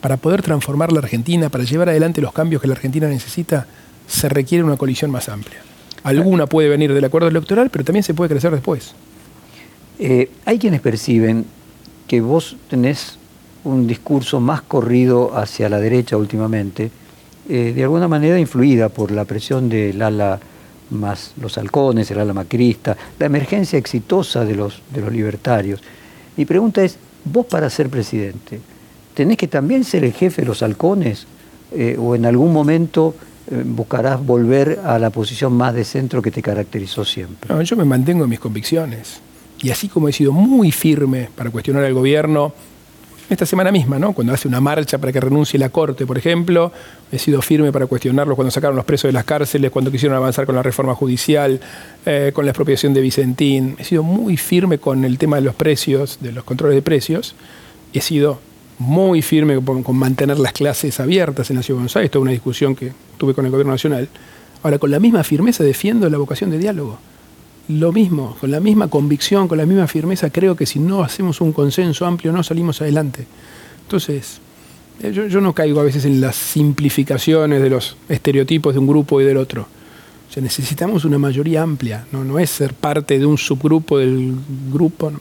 [0.00, 3.66] para poder transformar la Argentina, para llevar adelante los cambios que la Argentina necesita,
[4.06, 5.58] se requiere una coalición más amplia.
[6.04, 8.94] Alguna puede venir del acuerdo electoral, pero también se puede crecer después.
[9.98, 11.44] Eh, hay quienes perciben
[12.06, 13.18] que vos tenés
[13.64, 16.90] un discurso más corrido hacia la derecha últimamente,
[17.48, 20.40] eh, de alguna manera influida por la presión del ala
[20.90, 25.80] más los halcones, el ala macrista, la emergencia exitosa de los, de los libertarios.
[26.36, 28.60] Mi pregunta es, vos para ser presidente,
[29.14, 31.26] ¿tenés que también ser el jefe de los halcones
[31.72, 33.14] eh, o en algún momento
[33.64, 37.52] buscarás volver a la posición más de centro que te caracterizó siempre?
[37.64, 39.20] yo me mantengo en mis convicciones.
[39.62, 42.52] Y así como he sido muy firme para cuestionar al gobierno,
[43.30, 44.12] esta semana misma, ¿no?
[44.12, 46.72] cuando hace una marcha para que renuncie la Corte, por ejemplo,
[47.10, 50.44] he sido firme para cuestionarlo cuando sacaron los presos de las cárceles, cuando quisieron avanzar
[50.44, 51.60] con la reforma judicial,
[52.04, 53.76] eh, con la expropiación de Vicentín.
[53.78, 57.34] He sido muy firme con el tema de los precios, de los controles de precios.
[57.94, 58.40] He sido
[58.78, 62.32] muy firme con, mantener las clases abiertas en la Ciudad de Buenos Aires, toda una
[62.32, 64.08] discusión que tuve con el Gobierno Nacional.
[64.62, 66.98] Ahora, con la misma firmeza defiendo la vocación de diálogo
[67.68, 71.40] lo mismo, con la misma convicción, con la misma firmeza, creo que si no hacemos
[71.40, 73.26] un consenso amplio no salimos adelante.
[73.82, 74.40] Entonces,
[75.02, 79.20] eh, yo, no caigo a veces en las simplificaciones de los estereotipos de un grupo
[79.20, 79.62] y del otro.
[79.62, 84.34] O sea, necesitamos una mayoría amplia, no, no es ser parte de un subgrupo del
[84.72, 85.12] grupo.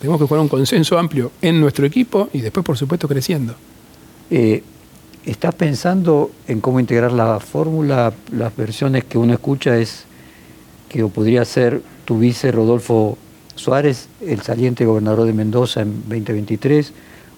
[0.00, 3.54] tenemos que jugar un consenso amplio en nuestro equipo y después, por supuesto, creciendo.
[4.30, 4.62] Eh,
[5.24, 8.14] ¿Estás pensando en cómo integrar la fórmula?
[8.32, 10.05] Las versiones que uno escucha es
[10.88, 13.18] que podría ser tu vice Rodolfo
[13.54, 16.92] Suárez, el saliente gobernador de Mendoza en 2023,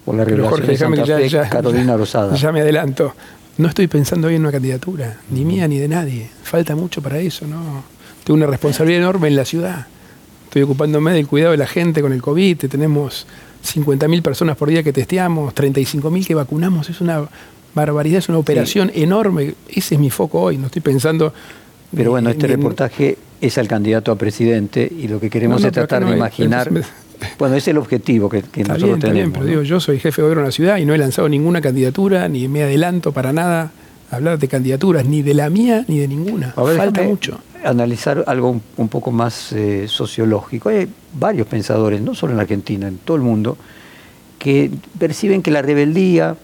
[0.05, 2.35] o la relación de Santa Fe, Carolina Rosada.
[2.37, 3.13] Ya me adelanto.
[3.57, 6.29] No estoy pensando hoy en una candidatura, ni mía ni de nadie.
[6.43, 7.83] Falta mucho para eso, ¿no?
[8.23, 9.87] Tengo una responsabilidad enorme en la ciudad.
[10.45, 12.57] Estoy ocupándome del cuidado de la gente con el COVID.
[12.57, 13.27] Tenemos
[13.65, 16.89] 50.000 personas por día que testeamos, 35.000 que vacunamos.
[16.89, 17.27] Es una
[17.75, 19.55] barbaridad, es una operación enorme.
[19.67, 20.57] Ese es mi foco hoy.
[20.57, 21.33] No estoy pensando.
[21.93, 26.05] Pero bueno, este reportaje es al candidato a presidente y lo que queremos es tratar
[26.05, 26.69] de imaginar.
[27.39, 29.33] bueno, es el objetivo que, nosotros tenemos.
[29.33, 31.61] pero digo, yo soy jefe de gobierno de la ciudad y no he lanzado ninguna
[31.61, 33.71] candidatura, ni me adelanto para nada
[34.11, 36.51] a hablar de candidaturas, ni de la mía ni de ninguna.
[36.51, 37.39] Falta mucho.
[37.63, 40.69] Analizar algo un, poco más eh, sociológico.
[40.69, 43.57] Hay varios pensadores, no solo en Argentina, en todo el mundo,
[44.37, 46.37] que perciben que la rebeldía,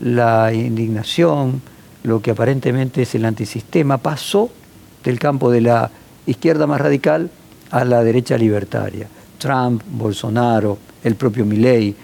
[0.00, 1.60] la indignación,
[2.04, 4.50] lo que aparentemente es el antisistema, pasó
[5.02, 5.90] del campo de la
[6.26, 7.30] izquierda más radical
[7.70, 9.08] a la derecha libertaria.
[9.38, 11.94] Trump, Bolsonaro, el propio Milley,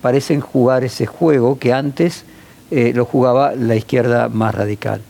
[0.00, 2.24] parecen jugar ese juego que antes
[2.70, 5.00] eh, lo jugaba la izquierda más radical.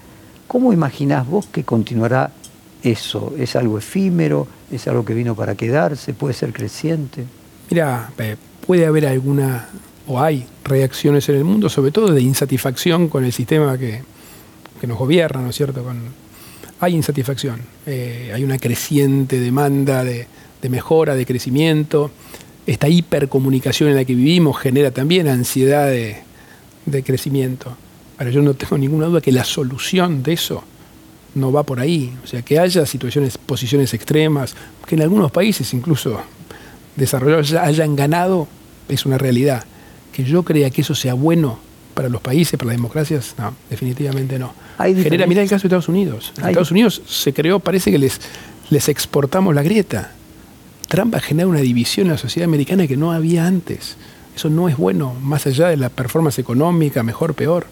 [0.47, 2.31] ¿Cómo imaginás vos que continuará
[2.83, 3.35] eso?
[3.39, 4.47] ¿Es algo efímero?
[4.71, 6.15] ¿Es algo que vino para quedarse?
[6.15, 7.25] ¿Puede ser creciente?
[7.71, 8.11] Mira,
[8.67, 9.69] puede haber alguna,
[10.07, 14.03] o hay reacciones en el mundo, sobre todo de insatisfacción con el sistema que,
[14.87, 15.85] nos gobierna, ¿no es cierto?
[15.85, 16.01] Con,
[16.81, 20.27] hay insatisfacción, eh, hay una creciente demanda de,
[20.69, 22.11] mejora, de crecimiento.
[22.67, 26.23] Esta hipercomunicación en la que vivimos genera también ansiedad de,
[27.05, 27.77] crecimiento.
[28.19, 30.65] Ahora, yo no tengo ninguna duda que la solución de eso
[31.35, 32.13] no va por ahí.
[32.25, 34.55] O sea, que haya situaciones, posiciones extremas,
[34.87, 36.21] que en algunos países incluso
[36.97, 38.49] desarrollados hayan ganado,
[38.89, 39.65] es una realidad.
[40.13, 41.59] Que yo crea que eso sea bueno
[42.01, 44.55] para los países, para las democracias, no, definitivamente no.
[44.79, 46.33] Genera, mira el caso de Estados Unidos.
[46.39, 48.23] En Estados Unidos se creó, parece que les,
[48.71, 50.13] les exportamos la grieta.
[50.89, 53.99] Trump ha generado una división en la sociedad americana que no había antes.
[54.35, 57.67] Eso no es bueno, más allá de la performance económica, mejor, peor.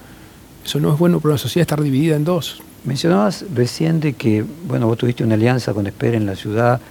[0.63, 2.61] Eso no es bueno para una sociedad estar dividida en dos.
[2.85, 6.83] Mencionabas recién de que, bueno, vos tuviste una alianza con Esper en la ciudad.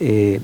[0.00, 0.40] Eh,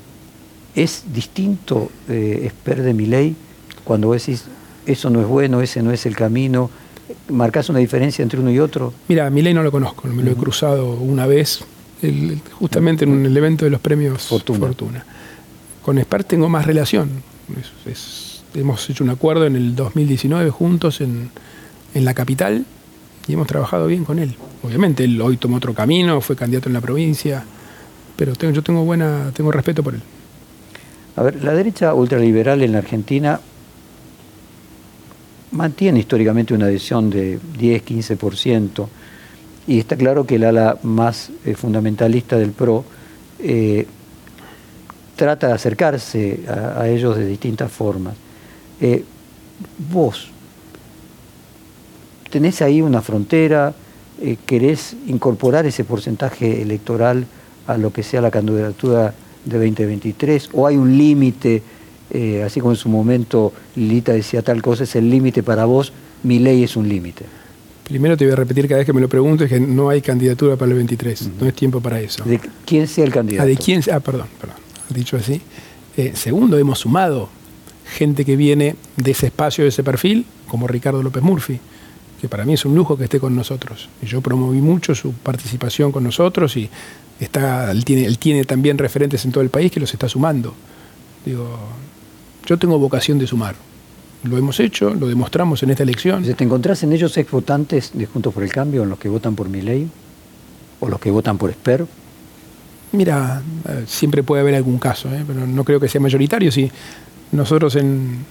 [0.77, 3.35] ¿Es distinto eh, Esper de ley
[3.83, 4.45] cuando vos decís,
[4.87, 6.71] eso no es bueno, ese no es el camino?
[7.29, 8.93] ¿Marcás una diferencia entre uno y otro?
[9.09, 11.65] Mira, ley no lo conozco, me lo he cruzado una vez,
[12.53, 15.05] justamente en un evento de los premios Fortuna.
[15.83, 17.11] Con Esper tengo más relación.
[18.55, 21.31] hemos hecho un acuerdo en el 2019 juntos en,
[21.95, 22.65] en la capital
[23.29, 24.35] y hemos trabajado bien con él.
[24.63, 27.45] Obviamente, él hoy tomó otro camino, fue candidato en la provincia,
[28.17, 30.03] pero tengo, yo tengo, buena, tengo respeto por él.
[31.17, 33.41] A ver, la derecha ultraliberal en la Argentina
[35.57, 38.87] mantiene históricamente una adhesión de 10-15%,
[39.67, 42.85] y está claro que el ala más eh, fundamentalista del PRO
[43.41, 43.87] eh,
[45.17, 48.15] trata de acercarse a, ellos de distintas formas.
[48.81, 49.05] Eh,
[49.91, 50.29] vos,
[52.31, 53.75] tenés ahí una frontera,
[54.47, 57.27] querés incorporar ese porcentaje electoral
[57.67, 59.13] a lo que sea la candidatura
[59.45, 61.63] de 2023, o hay un límite,
[62.17, 65.93] eh, así como en su momento Lilita decía tal cosa, es el límite para vos,
[66.23, 67.25] mi ley es un límite.
[67.85, 70.57] Primero te voy a repetir cada vez que me lo preguntes que no hay candidatura
[70.57, 72.25] para el 23, no es tiempo para eso.
[72.25, 73.45] ¿De quién sea el candidato?
[73.45, 74.57] Ah, de quién, ah perdón, perdón,
[74.89, 75.41] dicho así.
[75.97, 77.29] Eh, segundo, hemos sumado
[77.85, 81.61] gente que viene de ese espacio, de ese perfil, como Ricardo López Murphy
[82.21, 83.89] que para mí es un lujo que esté con nosotros.
[84.03, 86.69] Y yo promoví mucho su participación con nosotros y
[87.21, 90.55] está, él, tiene, él tiene también referentes en todo el país que los está sumando.
[91.25, 91.59] Digo,
[92.47, 93.57] yo tengo vocación de sumar.
[94.23, 96.23] Lo hemos hecho, lo demostramos en esta elección.
[96.23, 99.35] ¿Te encontrás en ellos ex votantes de Juntos por el Cambio, en los que votan
[99.35, 99.89] por mi ley?
[100.81, 101.87] ¿O los que votan por Esper?
[102.93, 105.25] Mira, eh, siempre puede haber algún caso, ¿eh?
[105.27, 106.51] pero no creo que sea mayoritario.
[106.51, 106.71] Si
[107.33, 108.25] nosotros en,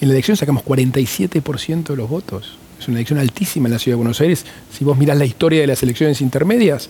[0.00, 2.58] en la elección sacamos 47% de los votos.
[2.78, 4.44] Es una elección altísima en la ciudad de Buenos Aires.
[4.72, 6.88] Si vos mirás la historia de las elecciones intermedias,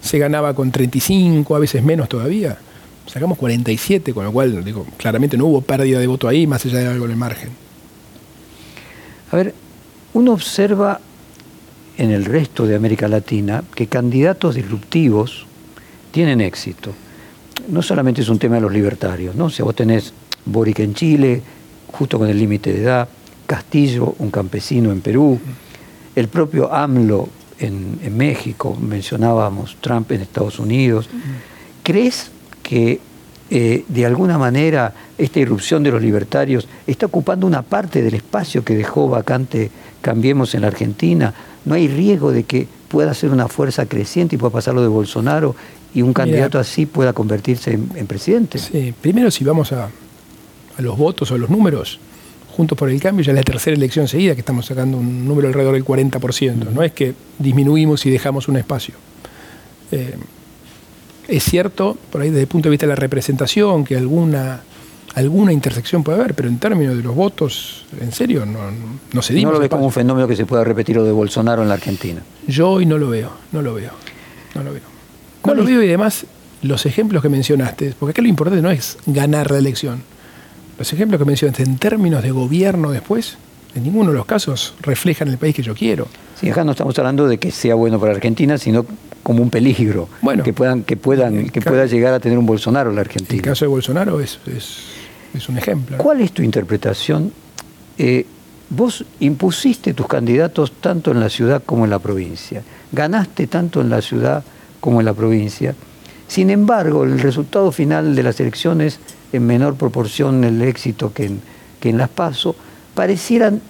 [0.00, 2.58] se ganaba con 35, a veces menos todavía.
[3.06, 6.78] Sacamos 47, con lo cual, digo, claramente no hubo pérdida de voto ahí, más allá
[6.78, 7.50] de algo en el margen.
[9.30, 9.54] A ver,
[10.14, 11.00] uno observa
[11.98, 15.46] en el resto de América Latina que candidatos disruptivos
[16.10, 16.92] tienen éxito.
[17.68, 19.50] No solamente es un tema de los libertarios, ¿no?
[19.50, 20.12] Si vos tenés
[20.44, 21.42] Boric en Chile,
[21.90, 23.08] justo con el límite de edad,
[23.46, 25.38] Castillo, un campesino en Perú,
[26.14, 31.08] el propio AMLO en, México, mencionábamos Trump en Estados Unidos.
[31.82, 32.30] ¿Crees
[32.62, 33.00] que
[33.50, 38.64] eh, de alguna manera esta irrupción de los libertarios está ocupando una parte del espacio
[38.64, 39.70] que dejó vacante
[40.00, 41.32] Cambiemos en la Argentina?
[41.64, 44.88] ¿No hay riesgo de que pueda ser una fuerza creciente y pueda pasar lo de
[44.88, 45.54] Bolsonaro
[45.94, 48.58] y un candidato así pueda convertirse en, presidente?
[48.58, 52.00] Sí, primero si vamos a, a los votos o a los números,
[52.56, 55.48] Juntos por el Cambio ya es la tercera elección seguida que estamos sacando un número
[55.48, 56.70] alrededor del 40%.
[56.70, 58.94] No es que disminuimos y dejamos un espacio.
[59.90, 60.16] Eh,
[61.36, 64.60] es cierto, por ahí desde el punto de vista de la representación, que alguna,
[65.14, 68.58] alguna intersección puede haber, pero en términos de los votos, en serio, no,
[69.12, 71.62] no se ¿No lo ves como un fenómeno que se pueda repetir lo de Bolsonaro
[71.62, 72.22] en la Argentina?
[72.46, 73.92] Yo hoy no lo veo, no lo veo,
[74.54, 74.82] no lo veo.
[75.44, 76.26] No lo veo y además
[76.60, 80.02] los ejemplos que mencionaste, porque acá lo importante no es ganar la elección,
[80.78, 83.38] los ejemplos que mencionaste en términos de gobierno después,
[83.74, 86.06] en ninguno de los casos reflejan el país que yo quiero.
[86.38, 88.84] Sí, acá no estamos hablando de que sea bueno para Argentina, sino
[89.22, 92.90] como un peligro, bueno, que puedan, que puedan, que pueda llegar a tener un Bolsonaro
[92.90, 93.40] en la Argentina.
[93.40, 95.96] El caso de Bolsonaro es, es, un ejemplo.
[95.98, 97.32] ¿Cuál es tu interpretación?
[97.98, 98.26] Eh,
[98.68, 102.62] vos impusiste tus candidatos tanto en la ciudad como en la provincia.
[102.90, 104.42] Ganaste tanto en la ciudad
[104.80, 105.74] como en la provincia.
[106.26, 108.98] Sin embargo, el resultado final de las elecciones
[109.32, 111.40] en menor proporción el éxito que en,
[111.78, 112.56] que en las PASO,
[112.94, 113.60] parecieran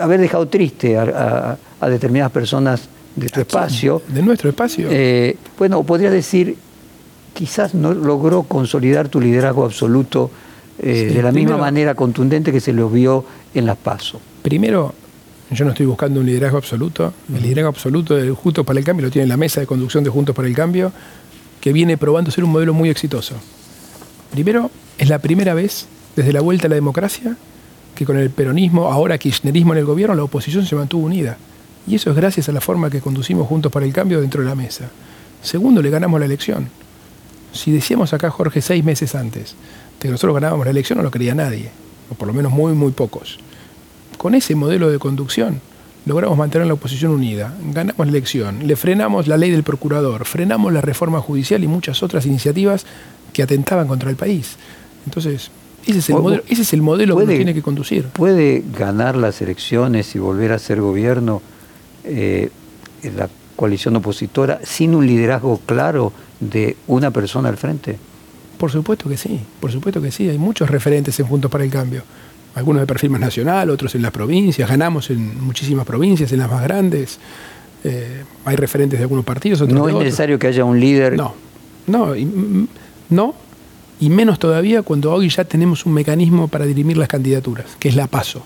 [0.00, 4.02] haber dejado triste a, determinadas personas de tu espacio.
[4.08, 4.88] De nuestro espacio.
[4.90, 6.56] Eh, bueno, podría decir,
[7.34, 10.30] quizás no logró consolidar tu liderazgo absoluto
[10.78, 14.20] eh, de la misma manera contundente que se lo vio en las PASO.
[14.42, 14.94] Primero,
[15.50, 17.12] yo no estoy buscando un liderazgo absoluto.
[17.34, 20.10] El liderazgo absoluto de Juntos para el Cambio lo tiene la mesa de conducción de
[20.10, 20.92] Juntos para el Cambio,
[21.60, 23.34] que viene probando ser un modelo muy exitoso.
[24.30, 27.36] Primero, es la primera vez desde la vuelta a la democracia
[28.00, 31.36] que con el peronismo, ahora kirchnerismo en el gobierno, la oposición se mantuvo unida.
[31.86, 34.48] Y eso es gracias a la forma que conducimos Juntos para el Cambio dentro de
[34.48, 34.90] la mesa.
[35.42, 36.68] Segundo, le ganamos la elección.
[37.52, 39.54] Si decíamos acá, Jorge, seis meses antes
[40.00, 41.70] de que nosotros ganábamos la elección, no lo creía nadie,
[42.10, 43.38] o por lo menos muy, muy pocos
[44.20, 45.62] con ese modelo de conducción
[46.04, 50.74] logramos mantener la oposición unida, ganamos la elección, le frenamos la ley del procurador, frenamos
[50.74, 52.84] la reforma judicial y muchas otras iniciativas
[53.32, 54.58] que atentaban contra el país.
[55.06, 55.50] Entonces,
[55.86, 58.06] ese es el modelo, ese es el modelo que tiene que conducir.
[58.08, 61.42] ¿Puede ganar las elecciones y volver a ser gobierno
[62.04, 62.50] eh,
[63.16, 67.98] la coalición opositora sin un liderazgo claro de una persona al frente?
[68.58, 70.28] Por supuesto que sí, por supuesto que sí.
[70.28, 72.02] Hay muchos referentes en Juntos para el Cambio
[72.54, 76.50] algunos de perfil más nacional, otros en las provincias, ganamos en muchísimas provincias, en las
[76.50, 77.18] más grandes.
[77.84, 79.60] Eh, hay referentes de algunos partidos.
[79.68, 81.16] no es necesario que haya un líder.
[81.16, 81.34] No,
[81.86, 82.68] no, y, mm,
[83.10, 83.34] no,
[84.00, 87.96] y menos todavía cuando hoy ya tenemos un mecanismo para dirimir las candidaturas, que es
[87.96, 88.42] la PASO.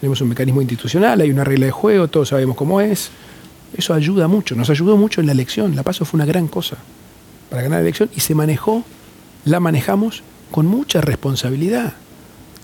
[0.00, 3.10] Tenemos un mecanismo institucional, hay una regla de juego, todos sabemos cómo es.
[3.76, 5.76] Eso ayuda mucho, nos ayudó mucho en la elección.
[5.76, 6.78] La PASO fue una gran cosa
[7.50, 8.82] para ganar la elección y se manejó,
[9.44, 11.94] la manejamos con mucha responsabilidad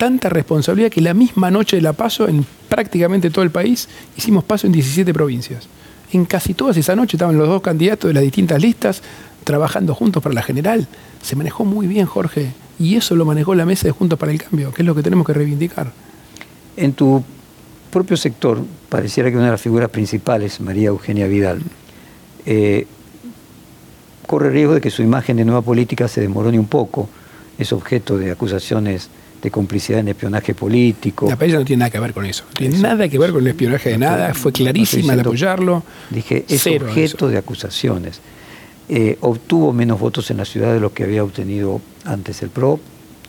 [0.01, 4.45] tanta responsabilidad que la misma noche de la paso, en prácticamente todo el país, hicimos
[4.45, 5.69] paso en 17 provincias.
[6.11, 9.03] En casi todas esa noche estaban los dos candidatos de las distintas listas
[9.45, 10.87] trabajando juntos para la general.
[11.23, 14.43] Se manejó muy bien, Jorge, y eso lo manejó la mesa de Juntos para el
[14.43, 15.93] Cambio, que es lo que tenemos que reivindicar.
[16.77, 17.23] En tu
[17.91, 21.61] propio sector, pareciera que una de las figuras principales, María Eugenia Vidal,
[22.47, 22.87] eh,
[24.27, 27.09] corre riesgo de que su imagen de nueva política se demorone un poco,
[27.59, 29.11] es objeto de acusaciones
[29.43, 31.29] de complicidad en espionaje político.
[31.29, 32.45] La país no tiene nada que ver con eso.
[32.49, 34.35] No tiene nada que ver con el espionaje de nada.
[34.35, 35.83] Fue clarísima al apoyarlo.
[36.11, 38.21] Dije, es objeto de acusaciones.
[38.93, 42.81] Eh, obtuvo menos votos en la ciudad de lo que había obtenido antes el PRO.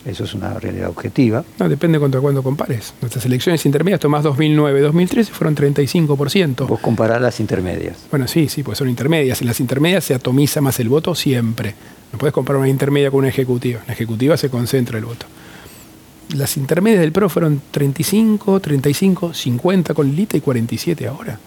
[0.04, 1.44] Eso es una realidad objetiva.
[1.60, 2.92] No, depende contra cuándo compares.
[3.00, 6.66] Nuestras elecciones intermedias, tomás 2009, 2013, fueron 35%.
[6.66, 7.98] Vos comparás las intermedias.
[8.10, 9.40] Bueno, sí, sí, pues son intermedias.
[9.40, 11.76] En las intermedias se atomiza más el voto siempre.
[12.12, 13.78] No puedes comparar una intermedia con una ejecutiva.
[13.82, 15.26] En la ejecutiva se concentra el voto
[16.36, 21.38] las intermedias del PRO fueron 35, 35, 50 con Lilita y 47 ahora.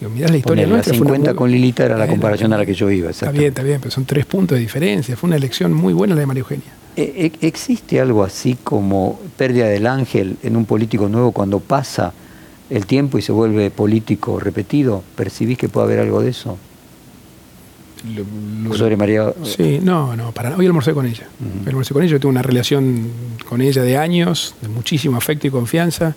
[0.00, 0.94] Digo, mirá la historia nuestra.
[0.94, 3.10] 50 con Lilita era la comparación a la que yo iba.
[3.10, 5.16] Está bien, está bien, pero son tres puntos de diferencia.
[5.16, 6.72] Fue una elección muy buena la de María Eugenia.
[6.96, 12.12] Eh, eh, ¿Existe algo así como pérdida del ángel en un político nuevo cuando pasa
[12.70, 15.02] el tiempo y se vuelve político repetido?
[15.16, 16.58] ¿Percibís que puede haber algo de eso?
[18.76, 19.32] sobre María.
[19.42, 21.26] Sí, no, no, para hoy almorcé con ella.
[21.66, 23.10] Almorcé con ella, yo tengo una relación
[23.48, 26.14] con ella de años, de muchísimo afecto y confianza.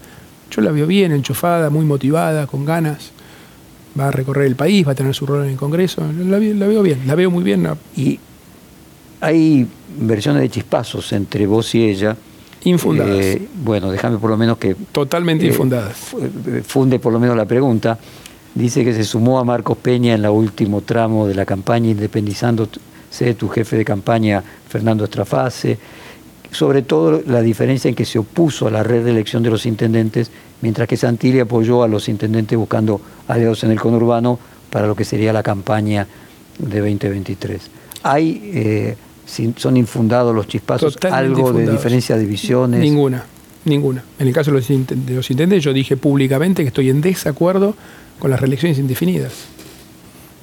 [0.52, 3.12] Yo la veo bien, enchufada, muy motivada, con ganas.
[4.00, 6.02] Va a recorrer el país, va a tener su rol en el Congreso.
[6.26, 7.68] La, veo bien, la veo muy bien.
[7.96, 8.20] Y
[9.20, 9.68] hay
[10.00, 12.16] versiones de chispazos entre vos y ella.
[12.64, 13.18] Infundadas.
[13.18, 14.76] Eh, bueno, déjame por lo menos que...
[14.92, 15.98] Totalmente eh, infundadas.
[16.66, 17.98] Funde por lo menos la pregunta.
[18.54, 22.80] Dice que se sumó a Marcos Peña en el último tramo de la campaña, independizándose
[23.20, 25.78] de tu jefe de campaña, Fernando Estrafase.
[26.52, 29.66] Sobre todo la diferencia en que se opuso a la red de elección de los
[29.66, 34.38] intendentes, mientras que Santilli apoyó a los intendentes buscando aliados en el conurbano
[34.70, 36.08] para lo que sería la campaña
[36.58, 37.62] de 2023.
[38.04, 38.96] ¿Hay, eh,
[39.56, 42.80] son infundados los chispazos, algo de diferencia de visiones?
[42.80, 43.24] Ninguna,
[43.66, 44.04] ninguna.
[44.20, 47.76] En el caso de los, de los intendentes, yo dije públicamente que estoy en desacuerdo
[48.20, 49.34] con las reelecciones indefinidas.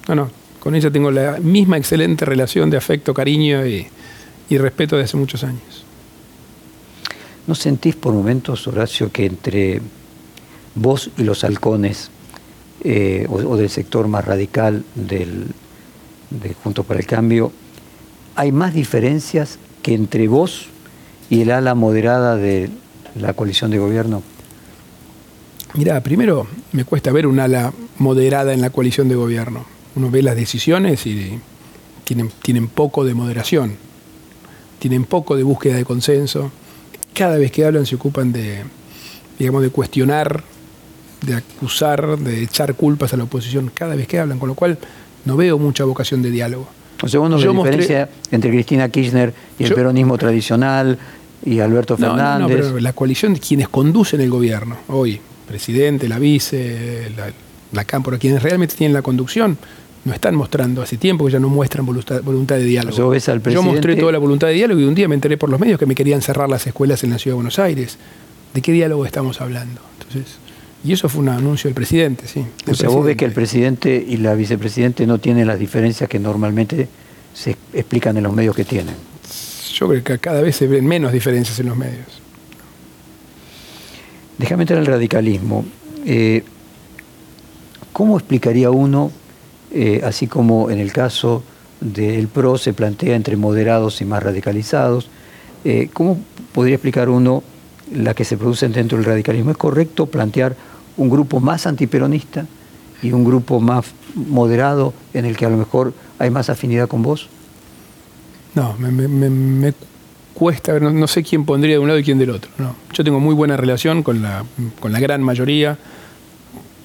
[0.07, 3.87] No, no, con ella tengo la misma excelente relación de afecto, cariño y,
[4.49, 5.85] respeto de hace muchos años.
[7.49, 9.81] ¿No sentís por momentos, Horacio, que entre
[10.75, 12.11] vos y los halcones,
[12.83, 15.47] eh, o, del sector más radical del,
[16.29, 17.51] de Juntos para el Cambio,
[18.35, 20.67] hay más diferencias que entre vos
[21.31, 22.69] y el ala moderada de
[23.15, 24.21] la coalición de gobierno?
[25.73, 29.65] Mira, primero me cuesta ver un ala moderada en la coalición de gobierno.
[29.95, 31.39] Uno ve las decisiones y
[32.03, 33.75] tienen, tienen poco de moderación,
[34.77, 36.51] tienen poco de búsqueda de consenso.
[37.13, 38.63] Cada vez que hablan se ocupan de,
[39.37, 40.43] digamos, de cuestionar,
[41.25, 44.77] de acusar, de echar culpas a la oposición cada vez que hablan, con lo cual
[45.25, 46.67] no veo mucha vocación de diálogo.
[47.01, 50.97] O sea, la diferencia entre Cristina Kirchner y el peronismo tradicional
[51.45, 52.57] y Alberto Fernández.
[52.57, 57.31] No, no, pero la coalición de quienes conducen el gobierno hoy, presidente, la vice, la,
[57.71, 59.57] la cámpora, quienes realmente tienen la conducción,
[60.09, 62.97] no están mostrando hace tiempo que ya no muestran voluntad, voluntad de diálogo.
[62.97, 65.37] Yo, ves al Yo mostré toda la voluntad de diálogo y un día me enteré
[65.37, 67.97] por los medios que me querían cerrar las escuelas en la ciudad de Buenos Aires.
[68.53, 69.79] ¿De qué diálogo estamos hablando?
[69.99, 70.37] Entonces,
[70.83, 72.39] y eso fue un anuncio del presidente, sí.
[72.39, 74.03] O del sea, vos ves que el presidente.
[74.05, 76.87] y la vicepresidente no tienen las diferencias que normalmente
[77.33, 78.95] se explican en los medios que tienen.
[79.73, 82.07] Yo creo que cada vez se ven menos diferencias en los medios.
[84.37, 85.65] Déjame entrar en el radicalismo.
[86.05, 86.43] Eh,
[87.93, 89.11] ¿Cómo explicaría uno,
[89.71, 91.43] eh, así como en el caso
[91.81, 95.09] del PRO se plantea entre moderados y más radicalizados,
[95.63, 96.19] eh, cómo
[96.53, 97.43] podría explicar uno
[97.93, 99.51] la que se produce dentro del radicalismo?
[99.51, 100.55] ¿Es correcto plantear
[100.97, 102.45] un grupo más antiperonista
[103.01, 107.01] y un grupo más moderado en el que a lo mejor hay más afinidad con
[107.01, 107.29] vos?
[108.55, 109.73] No, me, me- me- me
[110.33, 112.49] cuesta ver, no, no sé quién pondría de un lado y quién del otro.
[112.57, 112.75] No.
[112.93, 114.43] Yo tengo muy buena relación con la,
[114.79, 115.77] con la gran mayoría,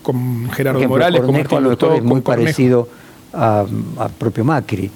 [0.04, 2.88] con Gerardo Por ejemplo, Morales, con Cornejo a Martín es muy con parecido
[3.32, 3.66] a,
[3.98, 4.88] a propio Macri.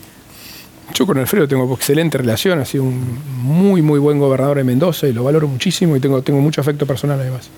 [0.94, 5.06] Yo con Alfredo tengo excelente relación, ha sido un muy, muy buen gobernador de Mendoza
[5.08, 7.48] y lo valoro muchísimo y tengo, tengo mucho afecto personal además.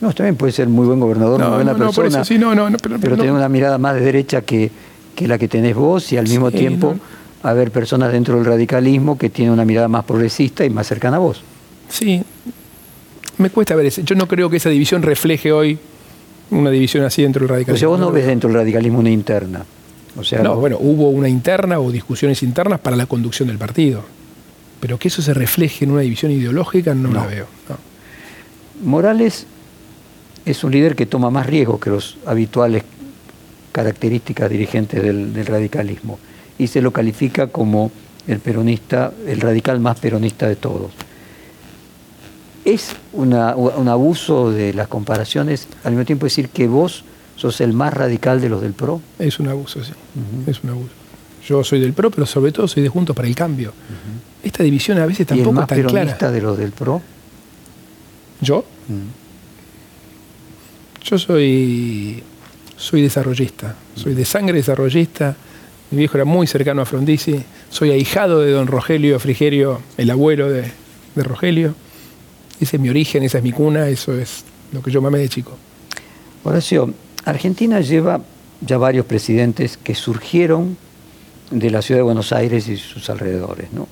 [0.00, 2.22] No, también puede ser muy buen gobernador, No, muy buena no, no, por persona.
[2.22, 4.70] eso sí, no, no, pero- pero una mirada más de derecha que,
[5.14, 6.96] que la que tenés vos y al mismo Sí, tiempo
[7.42, 11.20] haber personas dentro del radicalismo que tienen una mirada más progresista y más cercana a
[11.20, 11.42] vos.
[11.90, 12.22] Sí,
[13.38, 14.00] me cuesta ver eso.
[14.02, 15.78] Yo no creo que esa división refleje hoy
[16.50, 17.78] una división así dentro del O radicalismo.
[17.78, 19.64] sea, vos no ves dentro del radicalismo una interna.
[20.16, 24.02] O sea, No, bueno, hubo una interna o discusiones internas para la conducción del partido.
[24.80, 27.46] Pero que eso se refleje en una división ideológica no, la veo.
[27.68, 27.76] no.
[28.82, 29.46] Morales
[30.44, 32.82] es un líder que toma más riesgos que los habituales
[33.72, 36.18] características dirigentes del, del radicalismo
[36.58, 37.90] y se lo califica como
[38.26, 40.90] el peronista, el radical más peronista de todos.
[42.64, 47.04] ¿Es una- un abuso de las comparaciones al mismo tiempo decir que vos
[47.36, 49.00] sos el más radical de los del PRO?
[49.18, 49.92] Es un abuso, sí.
[50.46, 50.90] Es un abuso.
[51.46, 53.72] Yo soy del PRO, pero sobre todo soy de Juntos para el Cambio.
[54.42, 56.32] Esta división a veces ¿Y el tampoco más es tan peronista clara.
[56.32, 57.00] de los del PRO?
[58.42, 58.64] Yo,
[61.02, 62.22] yo soy,
[62.76, 63.74] soy desarrollista.
[63.94, 65.34] Soy de sangre desarrollista.
[65.90, 67.42] Mi viejo era muy cercano a Frondizi.
[67.70, 70.70] Soy ahijado de don Rogelio Frigerio, el abuelo de,
[71.14, 71.74] de Rogelio.
[72.60, 75.28] Ese es mi origen, esa es mi cuna, eso es lo que yo mamé de
[75.28, 75.56] chico.
[76.44, 76.92] Horacio,
[77.24, 78.20] Argentina lleva
[78.60, 80.76] ya varios presidentes que surgieron
[81.50, 83.88] de la ciudad de Buenos Aires y sus alrededores, ¿no?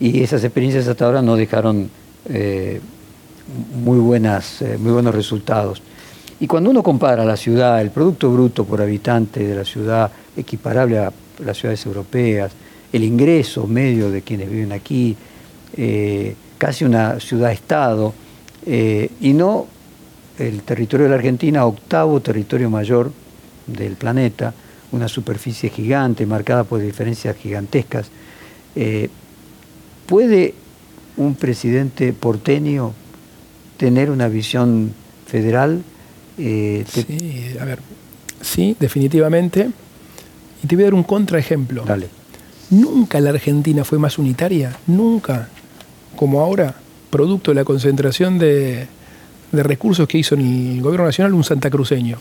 [0.00, 1.88] Y esas experiencias hasta ahora no dejaron
[2.28, 2.80] eh,
[3.84, 5.80] muy, buenas, eh, muy buenos resultados.
[6.40, 10.98] Y cuando uno compara la ciudad, el Producto Bruto por habitante de la ciudad equiparable
[10.98, 11.12] a
[11.44, 12.52] las ciudades europeas,
[12.92, 15.16] el ingreso medio de quienes viven aquí,
[15.76, 18.14] eh, casi una ciudad-estado,
[18.66, 19.66] eh, y no
[20.38, 23.10] el territorio de la Argentina, octavo territorio mayor
[23.66, 24.54] del planeta,
[24.92, 28.06] una superficie gigante marcada por diferencias gigantescas.
[28.76, 29.08] Eh,
[30.06, 30.54] ¿Puede
[31.16, 32.92] un presidente porteño
[33.76, 34.92] tener una visión
[35.26, 35.82] federal?
[36.38, 37.80] Eh, te- Sí, a ver,
[38.40, 39.68] sí, definitivamente.
[40.62, 41.82] Y te voy a dar un contraejemplo.
[41.84, 42.06] Dale.
[42.70, 45.48] Nunca la Argentina fue más unitaria, nunca,
[46.22, 46.76] como ahora,
[47.10, 48.86] producto de la concentración de,
[49.50, 52.16] de recursos que hizo en el gobierno nacional un santacruceño.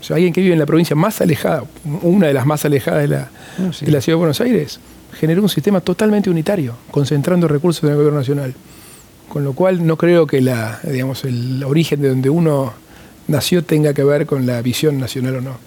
[0.00, 1.64] O sea, alguien que vive en la provincia más alejada,
[2.00, 3.84] una de las más alejadas de la, No, sí.
[3.84, 4.80] de la ciudad de Buenos Aires,
[5.12, 8.54] generó un sistema totalmente unitario, concentrando recursos en el gobierno nacional.
[9.28, 12.72] Con lo cual no creo que la, digamos, el origen de donde uno
[13.26, 15.58] nació tenga que ver con la visión nacional o no.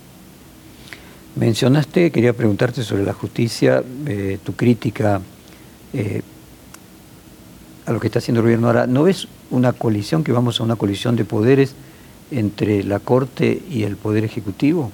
[1.35, 5.21] Mencionaste, quería preguntarte sobre la justicia, eh, tu crítica
[5.93, 6.23] eh,
[7.85, 8.87] a lo que está haciendo el gobierno ahora.
[8.87, 11.73] ¿No ves una colisión, que vamos a una colisión de poderes
[12.31, 14.91] entre la Corte y el Poder Ejecutivo?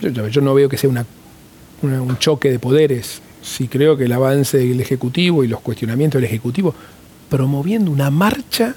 [0.00, 1.06] Yo, no veo que sea una-
[1.82, 3.20] una- un choque de poderes.
[3.42, 6.74] Sí creo que el avance del Ejecutivo y los cuestionamientos del Ejecutivo
[7.28, 8.74] promoviendo una marcha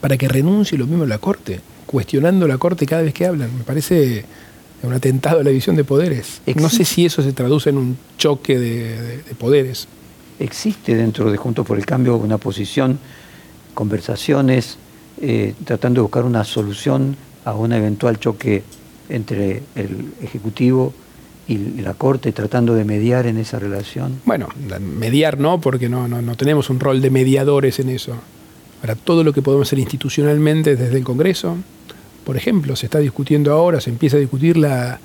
[0.00, 3.56] para que renuncie lo mismo la Corte, cuestionando la Corte cada vez que hablan.
[3.56, 4.24] Me parece
[4.82, 6.40] un atentado a la división de poderes.
[6.54, 9.88] No sé si eso se traduce en un choque de, de- de poderes.
[10.38, 12.98] ¿Existe dentro de Juntos por el Cambio una posición,
[13.74, 14.76] conversaciones,
[15.20, 18.62] eh, tratando de buscar una solución a un eventual choque
[19.08, 20.92] entre el Ejecutivo
[21.48, 24.20] y la Corte, tratando de mediar en esa relación?
[24.24, 24.48] Bueno,
[24.80, 28.14] mediar no, porque no, tenemos un rol de mediadores en eso.
[28.82, 31.56] Ahora, todo lo que podemos hacer institucionalmente desde el Congreso,
[32.24, 35.00] por ejemplo, se está discutiendo ahora, se empieza a discutir la,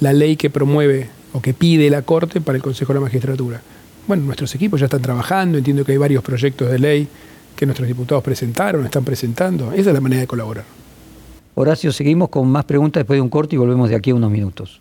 [0.00, 3.62] la ley que promueve o que pide la Corte para el Consejo de la Magistratura.
[4.06, 7.08] Bueno, nuestros equipos ya están trabajando, entiendo que hay varios proyectos de ley
[7.56, 9.72] que nuestros diputados presentaron, están presentando.
[9.72, 10.64] Esa es la manera de colaborar.
[11.54, 14.30] Horacio, seguimos con más preguntas después de un corte y volvemos de aquí a unos
[14.30, 14.80] minutos.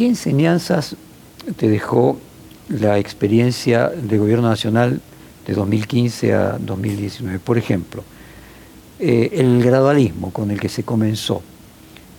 [0.00, 0.96] ¿Qué enseñanzas
[1.58, 2.18] te dejó
[2.70, 5.02] la experiencia de gobierno nacional
[5.46, 7.38] de 2015 a 2019?
[7.38, 8.02] Por ejemplo,
[8.98, 11.42] eh, el gradualismo con el que se comenzó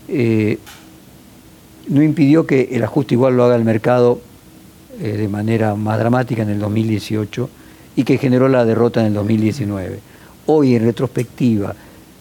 [0.08, 0.60] eh,
[1.88, 4.22] no impidió que el ajuste igual lo haga el mercado
[5.00, 7.50] eh, de manera más dramática en el 2018
[7.96, 10.00] y que generó la derrota en el 2019.
[10.46, 11.74] Hoy, en retrospectiva,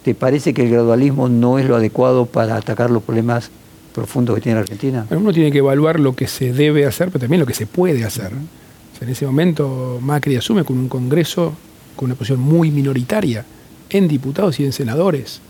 [0.05, 3.51] ¿te parece que el gradualismo no es lo adecuado para atacar los problemas
[3.95, 5.07] profundo que tiene la Argentina?
[5.11, 8.05] Uno tiene que evaluar lo que se debe hacer, pero también lo que se puede
[8.05, 8.31] hacer.
[9.01, 11.55] en ese momento Macri asume con un Congreso
[11.97, 13.45] con una posición muy minoritaria
[13.91, 15.41] en diputados y en senadores.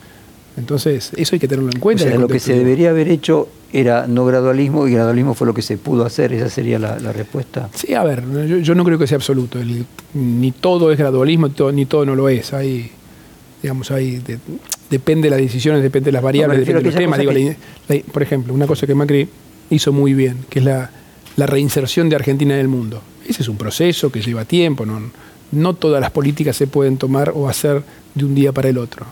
[0.57, 2.05] Entonces, eso hay que tenerlo en cuenta.
[2.17, 5.79] lo que se debería haber hecho era no gradualismo y gradualismo fue lo que se
[5.79, 6.33] pudo hacer.
[6.33, 7.69] Esa sería la, respuesta.
[7.75, 8.25] Sí, a ver,
[8.63, 9.59] yo, no creo que sea absoluto.
[10.15, 12.53] ni todo es gradualismo, ni todo no lo es.
[12.53, 12.91] Hay,
[13.63, 14.21] digamos, hay
[14.91, 17.21] depende de las decisiones, depende de las variables, depende de los temas.
[18.13, 19.29] por ejemplo, una cosa que Macri
[19.71, 20.91] hizo muy bien, que es la,
[21.37, 23.01] reinserción de Argentina en el mundo.
[23.27, 25.01] Ese es un proceso que lleva tiempo, no,
[25.53, 27.83] no todas las políticas se pueden tomar o hacer
[28.15, 29.07] de un día para el otro.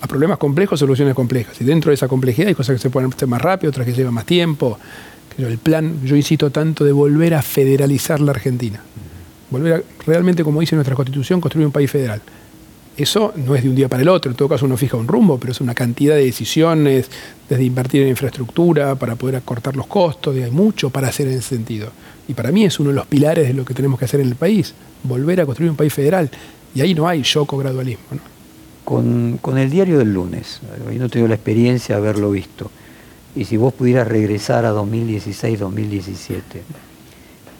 [0.00, 1.60] a problemas complejos, soluciones complejas.
[1.60, 3.94] Y dentro de esa complejidad hay cosas que se pueden hacer más rápido, otras que
[3.94, 4.78] llevan más tiempo.
[5.38, 8.80] El plan, yo insisto tanto, de volver a federalizar la Argentina.
[9.50, 12.22] Volver a, realmente, como dice nuestra Constitución, construir un país federal.
[12.96, 15.06] Eso no es de un día para el otro, en todo caso uno fija un
[15.06, 17.10] rumbo, pero es una cantidad de decisiones,
[17.46, 21.56] desde invertir en infraestructura para poder acortar los costos, hay mucho para hacer en ese
[21.56, 21.90] sentido.
[22.26, 24.28] Y para mí es uno de los pilares de lo que tenemos que hacer en
[24.28, 24.72] el país,
[25.02, 26.30] volver a construir un país federal.
[26.74, 28.04] Y ahí no hay shock o gradualismo.
[28.84, 32.70] Con, el diario del lunes, hoy no tengo la experiencia de haberlo visto,
[33.34, 36.40] y si vos pudieras regresar a 2016-2017,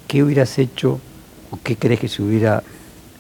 [0.09, 0.99] ¿qué hubieras hecho
[1.51, 2.63] o qué crees que se hubiera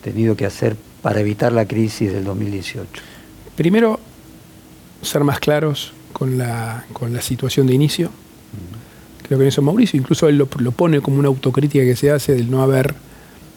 [0.02, 0.76] tenido que hacer
[1.06, 2.88] para evitar la crisis del 2018?
[3.54, 4.00] Primero,
[5.02, 8.10] ser más claros con la, con la situación de inicio.
[9.22, 12.34] Creo que en eso Mauricio, incluso él lo, pone como una autocrítica que se hace
[12.34, 12.96] del no haber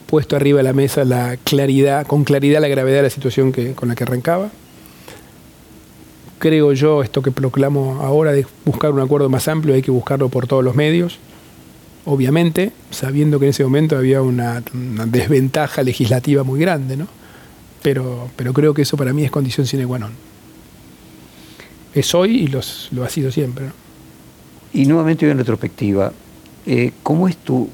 [0.06, 3.74] puesto arriba de la mesa la claridad, con claridad la gravedad de la situación que,
[3.74, 4.52] con la que arrancaba.
[6.38, 10.30] Creo yo, esto que proclamo ahora de buscar un acuerdo más amplio, hay que buscarlo
[10.30, 11.18] por todos los medios.
[12.06, 14.62] Obviamente, sabiendo que en ese momento había una
[15.08, 17.19] desventaja legislativa muy grande, ¿no?
[17.82, 20.12] Pero, pero creo que eso para mí es condición sine qua non.
[21.94, 23.72] Es hoy y los, lo ha sido siempre.
[24.74, 26.14] Y nuevamente en retrospectiva,
[26.66, 27.70] eh, ¿cómo es tu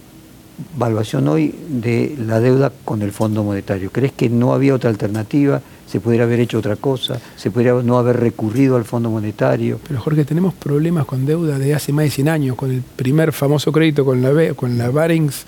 [0.78, 3.92] evaluación hoy de la deuda con el Fondo Monetario?
[3.92, 5.62] ¿Crees que no había otra alternativa?
[5.86, 7.20] ¿Se pudiera haber hecho otra cosa?
[7.36, 9.80] ¿Se podría no haber recurrido al Fondo Monetario?
[9.86, 13.34] Pero Jorge, tenemos problemas con deuda desde hace más de 100 años, con el primer
[13.34, 15.46] famoso crédito con la, con la Barings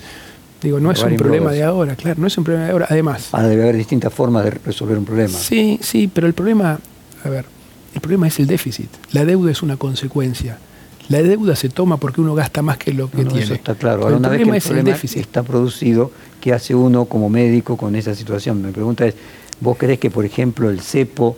[0.62, 2.86] Digo, no es un problema de ahora, claro, no es un problema de ahora.
[2.90, 3.28] Además.
[3.32, 5.36] Ahora debe haber distintas formas de resolver un problema.
[5.36, 6.78] Sí, sí, pero el problema,
[7.24, 7.44] a ver,
[7.94, 8.88] el problema es el déficit.
[9.12, 10.58] La deuda es una consecuencia.
[11.08, 13.42] La deuda se toma porque uno gasta más que lo que tiene.
[13.42, 14.02] Eso está claro.
[14.02, 18.14] Ahora, una vez que el problema está producido, ¿qué hace uno como médico con esa
[18.14, 18.60] situación?
[18.60, 19.14] Mi pregunta es,
[19.60, 21.36] ¿vos crees que, por ejemplo, el cepo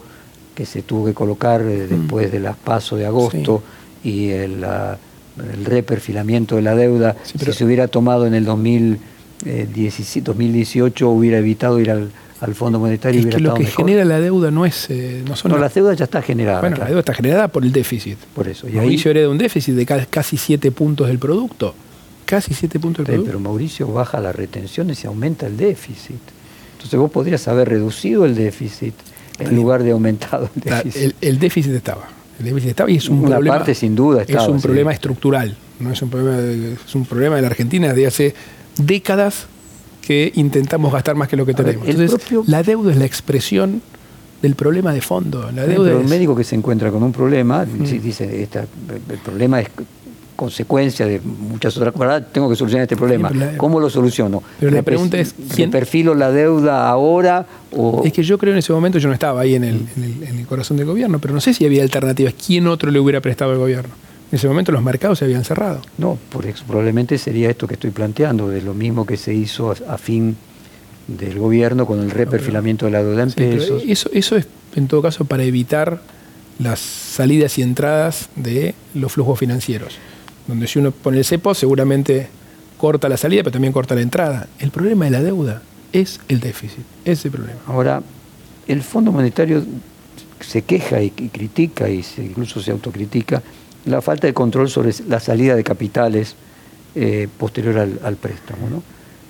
[0.54, 2.00] que se tuvo que colocar eh, mm.
[2.00, 3.62] después de las pasos de agosto
[4.02, 8.44] y el, el reperfilamiento de la deuda, si se hubiera tomado en el
[9.44, 12.10] 2018 hubiera evitado ir al,
[12.54, 13.20] Fondo Monetario.
[13.20, 14.88] Es que lo que genera la deuda no es...
[14.88, 16.60] Eh, no, son no la deuda ya está generada.
[16.60, 18.16] Bueno, la deuda está generada por el déficit.
[18.34, 18.66] Por eso.
[18.66, 21.74] Y Mauricio hereda un déficit de casi 7 puntos del producto.
[22.24, 23.26] Casi 7 puntos del producto.
[23.26, 26.20] Pero Mauricio baja las retenciones y aumenta el déficit.
[26.72, 28.94] Entonces vos podrías haber reducido el déficit
[29.38, 31.14] en lugar de aumentado el déficit.
[31.20, 32.08] el déficit estaba
[32.88, 36.36] y es un problema, parte sin duda es un problema estructural, no es un problema,
[36.38, 38.34] de, es un problema de la Argentina de hace
[38.76, 39.46] décadas
[40.00, 41.86] que intentamos gastar más que lo que tenemos.
[41.86, 43.82] Entonces, la deuda es la expresión
[44.42, 45.50] del problema de fondo.
[45.52, 48.00] La deuda un médico que se encuentra con un problema, mm.
[48.00, 49.68] dice, el problema es
[50.40, 53.30] consecuencia de muchas otras cosas, tengo que solucionar este problema.
[53.58, 54.42] ¿Cómo lo soluciono?
[54.58, 57.46] Pero la pregunta es, ¿quién perfilo la deuda ahora?
[57.76, 58.02] O...
[58.06, 60.46] Es que yo creo en ese momento, yo no estaba ahí en el, en, el,
[60.46, 62.32] corazón del gobierno, pero no sé si había alternativas.
[62.34, 63.92] ¿Quién otro le hubiera prestado al gobierno?
[64.30, 65.82] En ese momento los mercados se habían cerrado.
[65.98, 69.70] No, por eso, probablemente sería esto que estoy planteando, de lo mismo que se hizo
[69.70, 70.36] a, fin
[71.08, 73.82] del gobierno con el reperfilamiento de la deuda en pesos.
[73.86, 76.00] Eso, eso es, en todo caso, para evitar
[76.60, 79.94] las salidas y entradas de los flujos financieros.
[80.46, 82.28] donde si uno pone el cepo seguramente
[82.76, 84.48] corta la salida, pero también corta la entrada.
[84.58, 85.62] El problema de la deuda
[85.92, 87.60] es el déficit, ese problema.
[87.66, 88.02] Ahora,
[88.66, 89.64] el Fondo Monetario
[90.40, 93.42] se queja y, critica, y incluso se autocritica,
[93.84, 96.34] la falta de control sobre la salida de capitales
[96.94, 98.68] eh, posterior al, préstamo.
[98.68, 98.82] ¿no?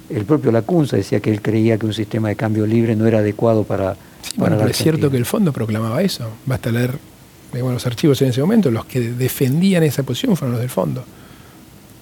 [0.09, 3.19] El propio Lacunza decía que él creía que un sistema de cambio libre no era
[3.19, 3.95] adecuado para...
[4.23, 6.29] Sí, pero es cierto que el fondo proclamaba eso.
[6.47, 6.99] Basta leer
[7.53, 8.71] los archivos en ese momento.
[8.71, 11.05] Los que defendían esa posición fueron los del fondo.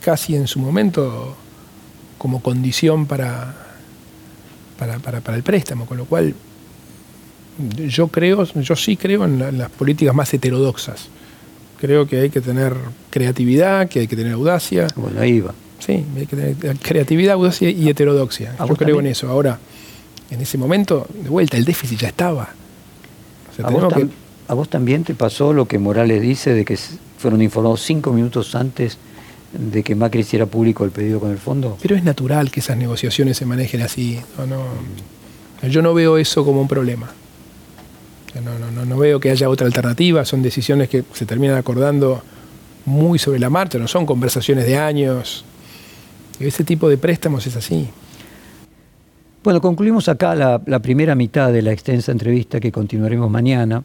[0.01, 1.37] Casi en su momento
[2.17, 3.55] como condición para,
[4.79, 5.87] para, para el préstamo.
[5.87, 6.35] Con lo cual
[7.59, 11.09] yo creo, yo sí creo en, las políticas más heterodoxas.
[11.81, 12.75] Creo que hay que tener
[13.11, 14.89] creatividad, que hay que tener audacia.
[14.97, 15.55] Bueno, ahí va.
[15.79, 18.57] Sí, hay que tener creatividad, audacia y heterodoxia.
[18.67, 19.29] Yo creo en eso.
[19.29, 19.59] Ahora,
[20.31, 22.49] en ese momento, de vuelta, el déficit ya estaba.
[23.63, 26.79] ¿A, vos también te pasó lo que Morales dice de que
[27.19, 28.99] fueron informados cinco minutos antes
[29.53, 31.77] de que Macri hiciera público el pedido con el fondo?
[31.81, 34.21] Pero es natural que esas negociaciones se manejen así.
[34.49, 37.11] no, yo no veo eso como un problema.
[38.35, 42.23] No, no, veo que haya otra alternativa, son decisiones que se terminan acordando
[42.85, 45.45] muy sobre la marcha, no son conversaciones de años.
[46.39, 47.89] Ese tipo de préstamos es así.
[49.43, 53.83] Bueno, concluimos acá la, primera mitad de la extensa entrevista que continuaremos mañana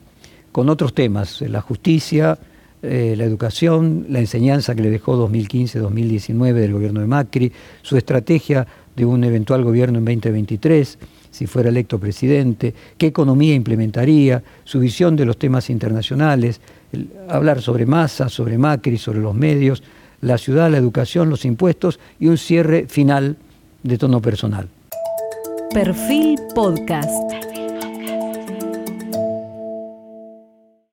[0.51, 2.37] con otros temas, la justicia,
[2.81, 8.67] eh, la educación, la enseñanza que le dejó 2015-2019 del gobierno de Macri, su estrategia
[8.95, 10.99] de un eventual gobierno en 2023
[11.33, 16.61] si fuera electo presidente, qué economía implementaría, su visión de los temas internacionales,
[17.27, 19.81] hablar sobre masa, sobre Macri, sobre los medios,
[20.21, 23.35] la ciudad, la educación, los impuestos y un cierre final
[23.81, 24.69] de tono personal.
[25.73, 27.52] Perfil Podcast.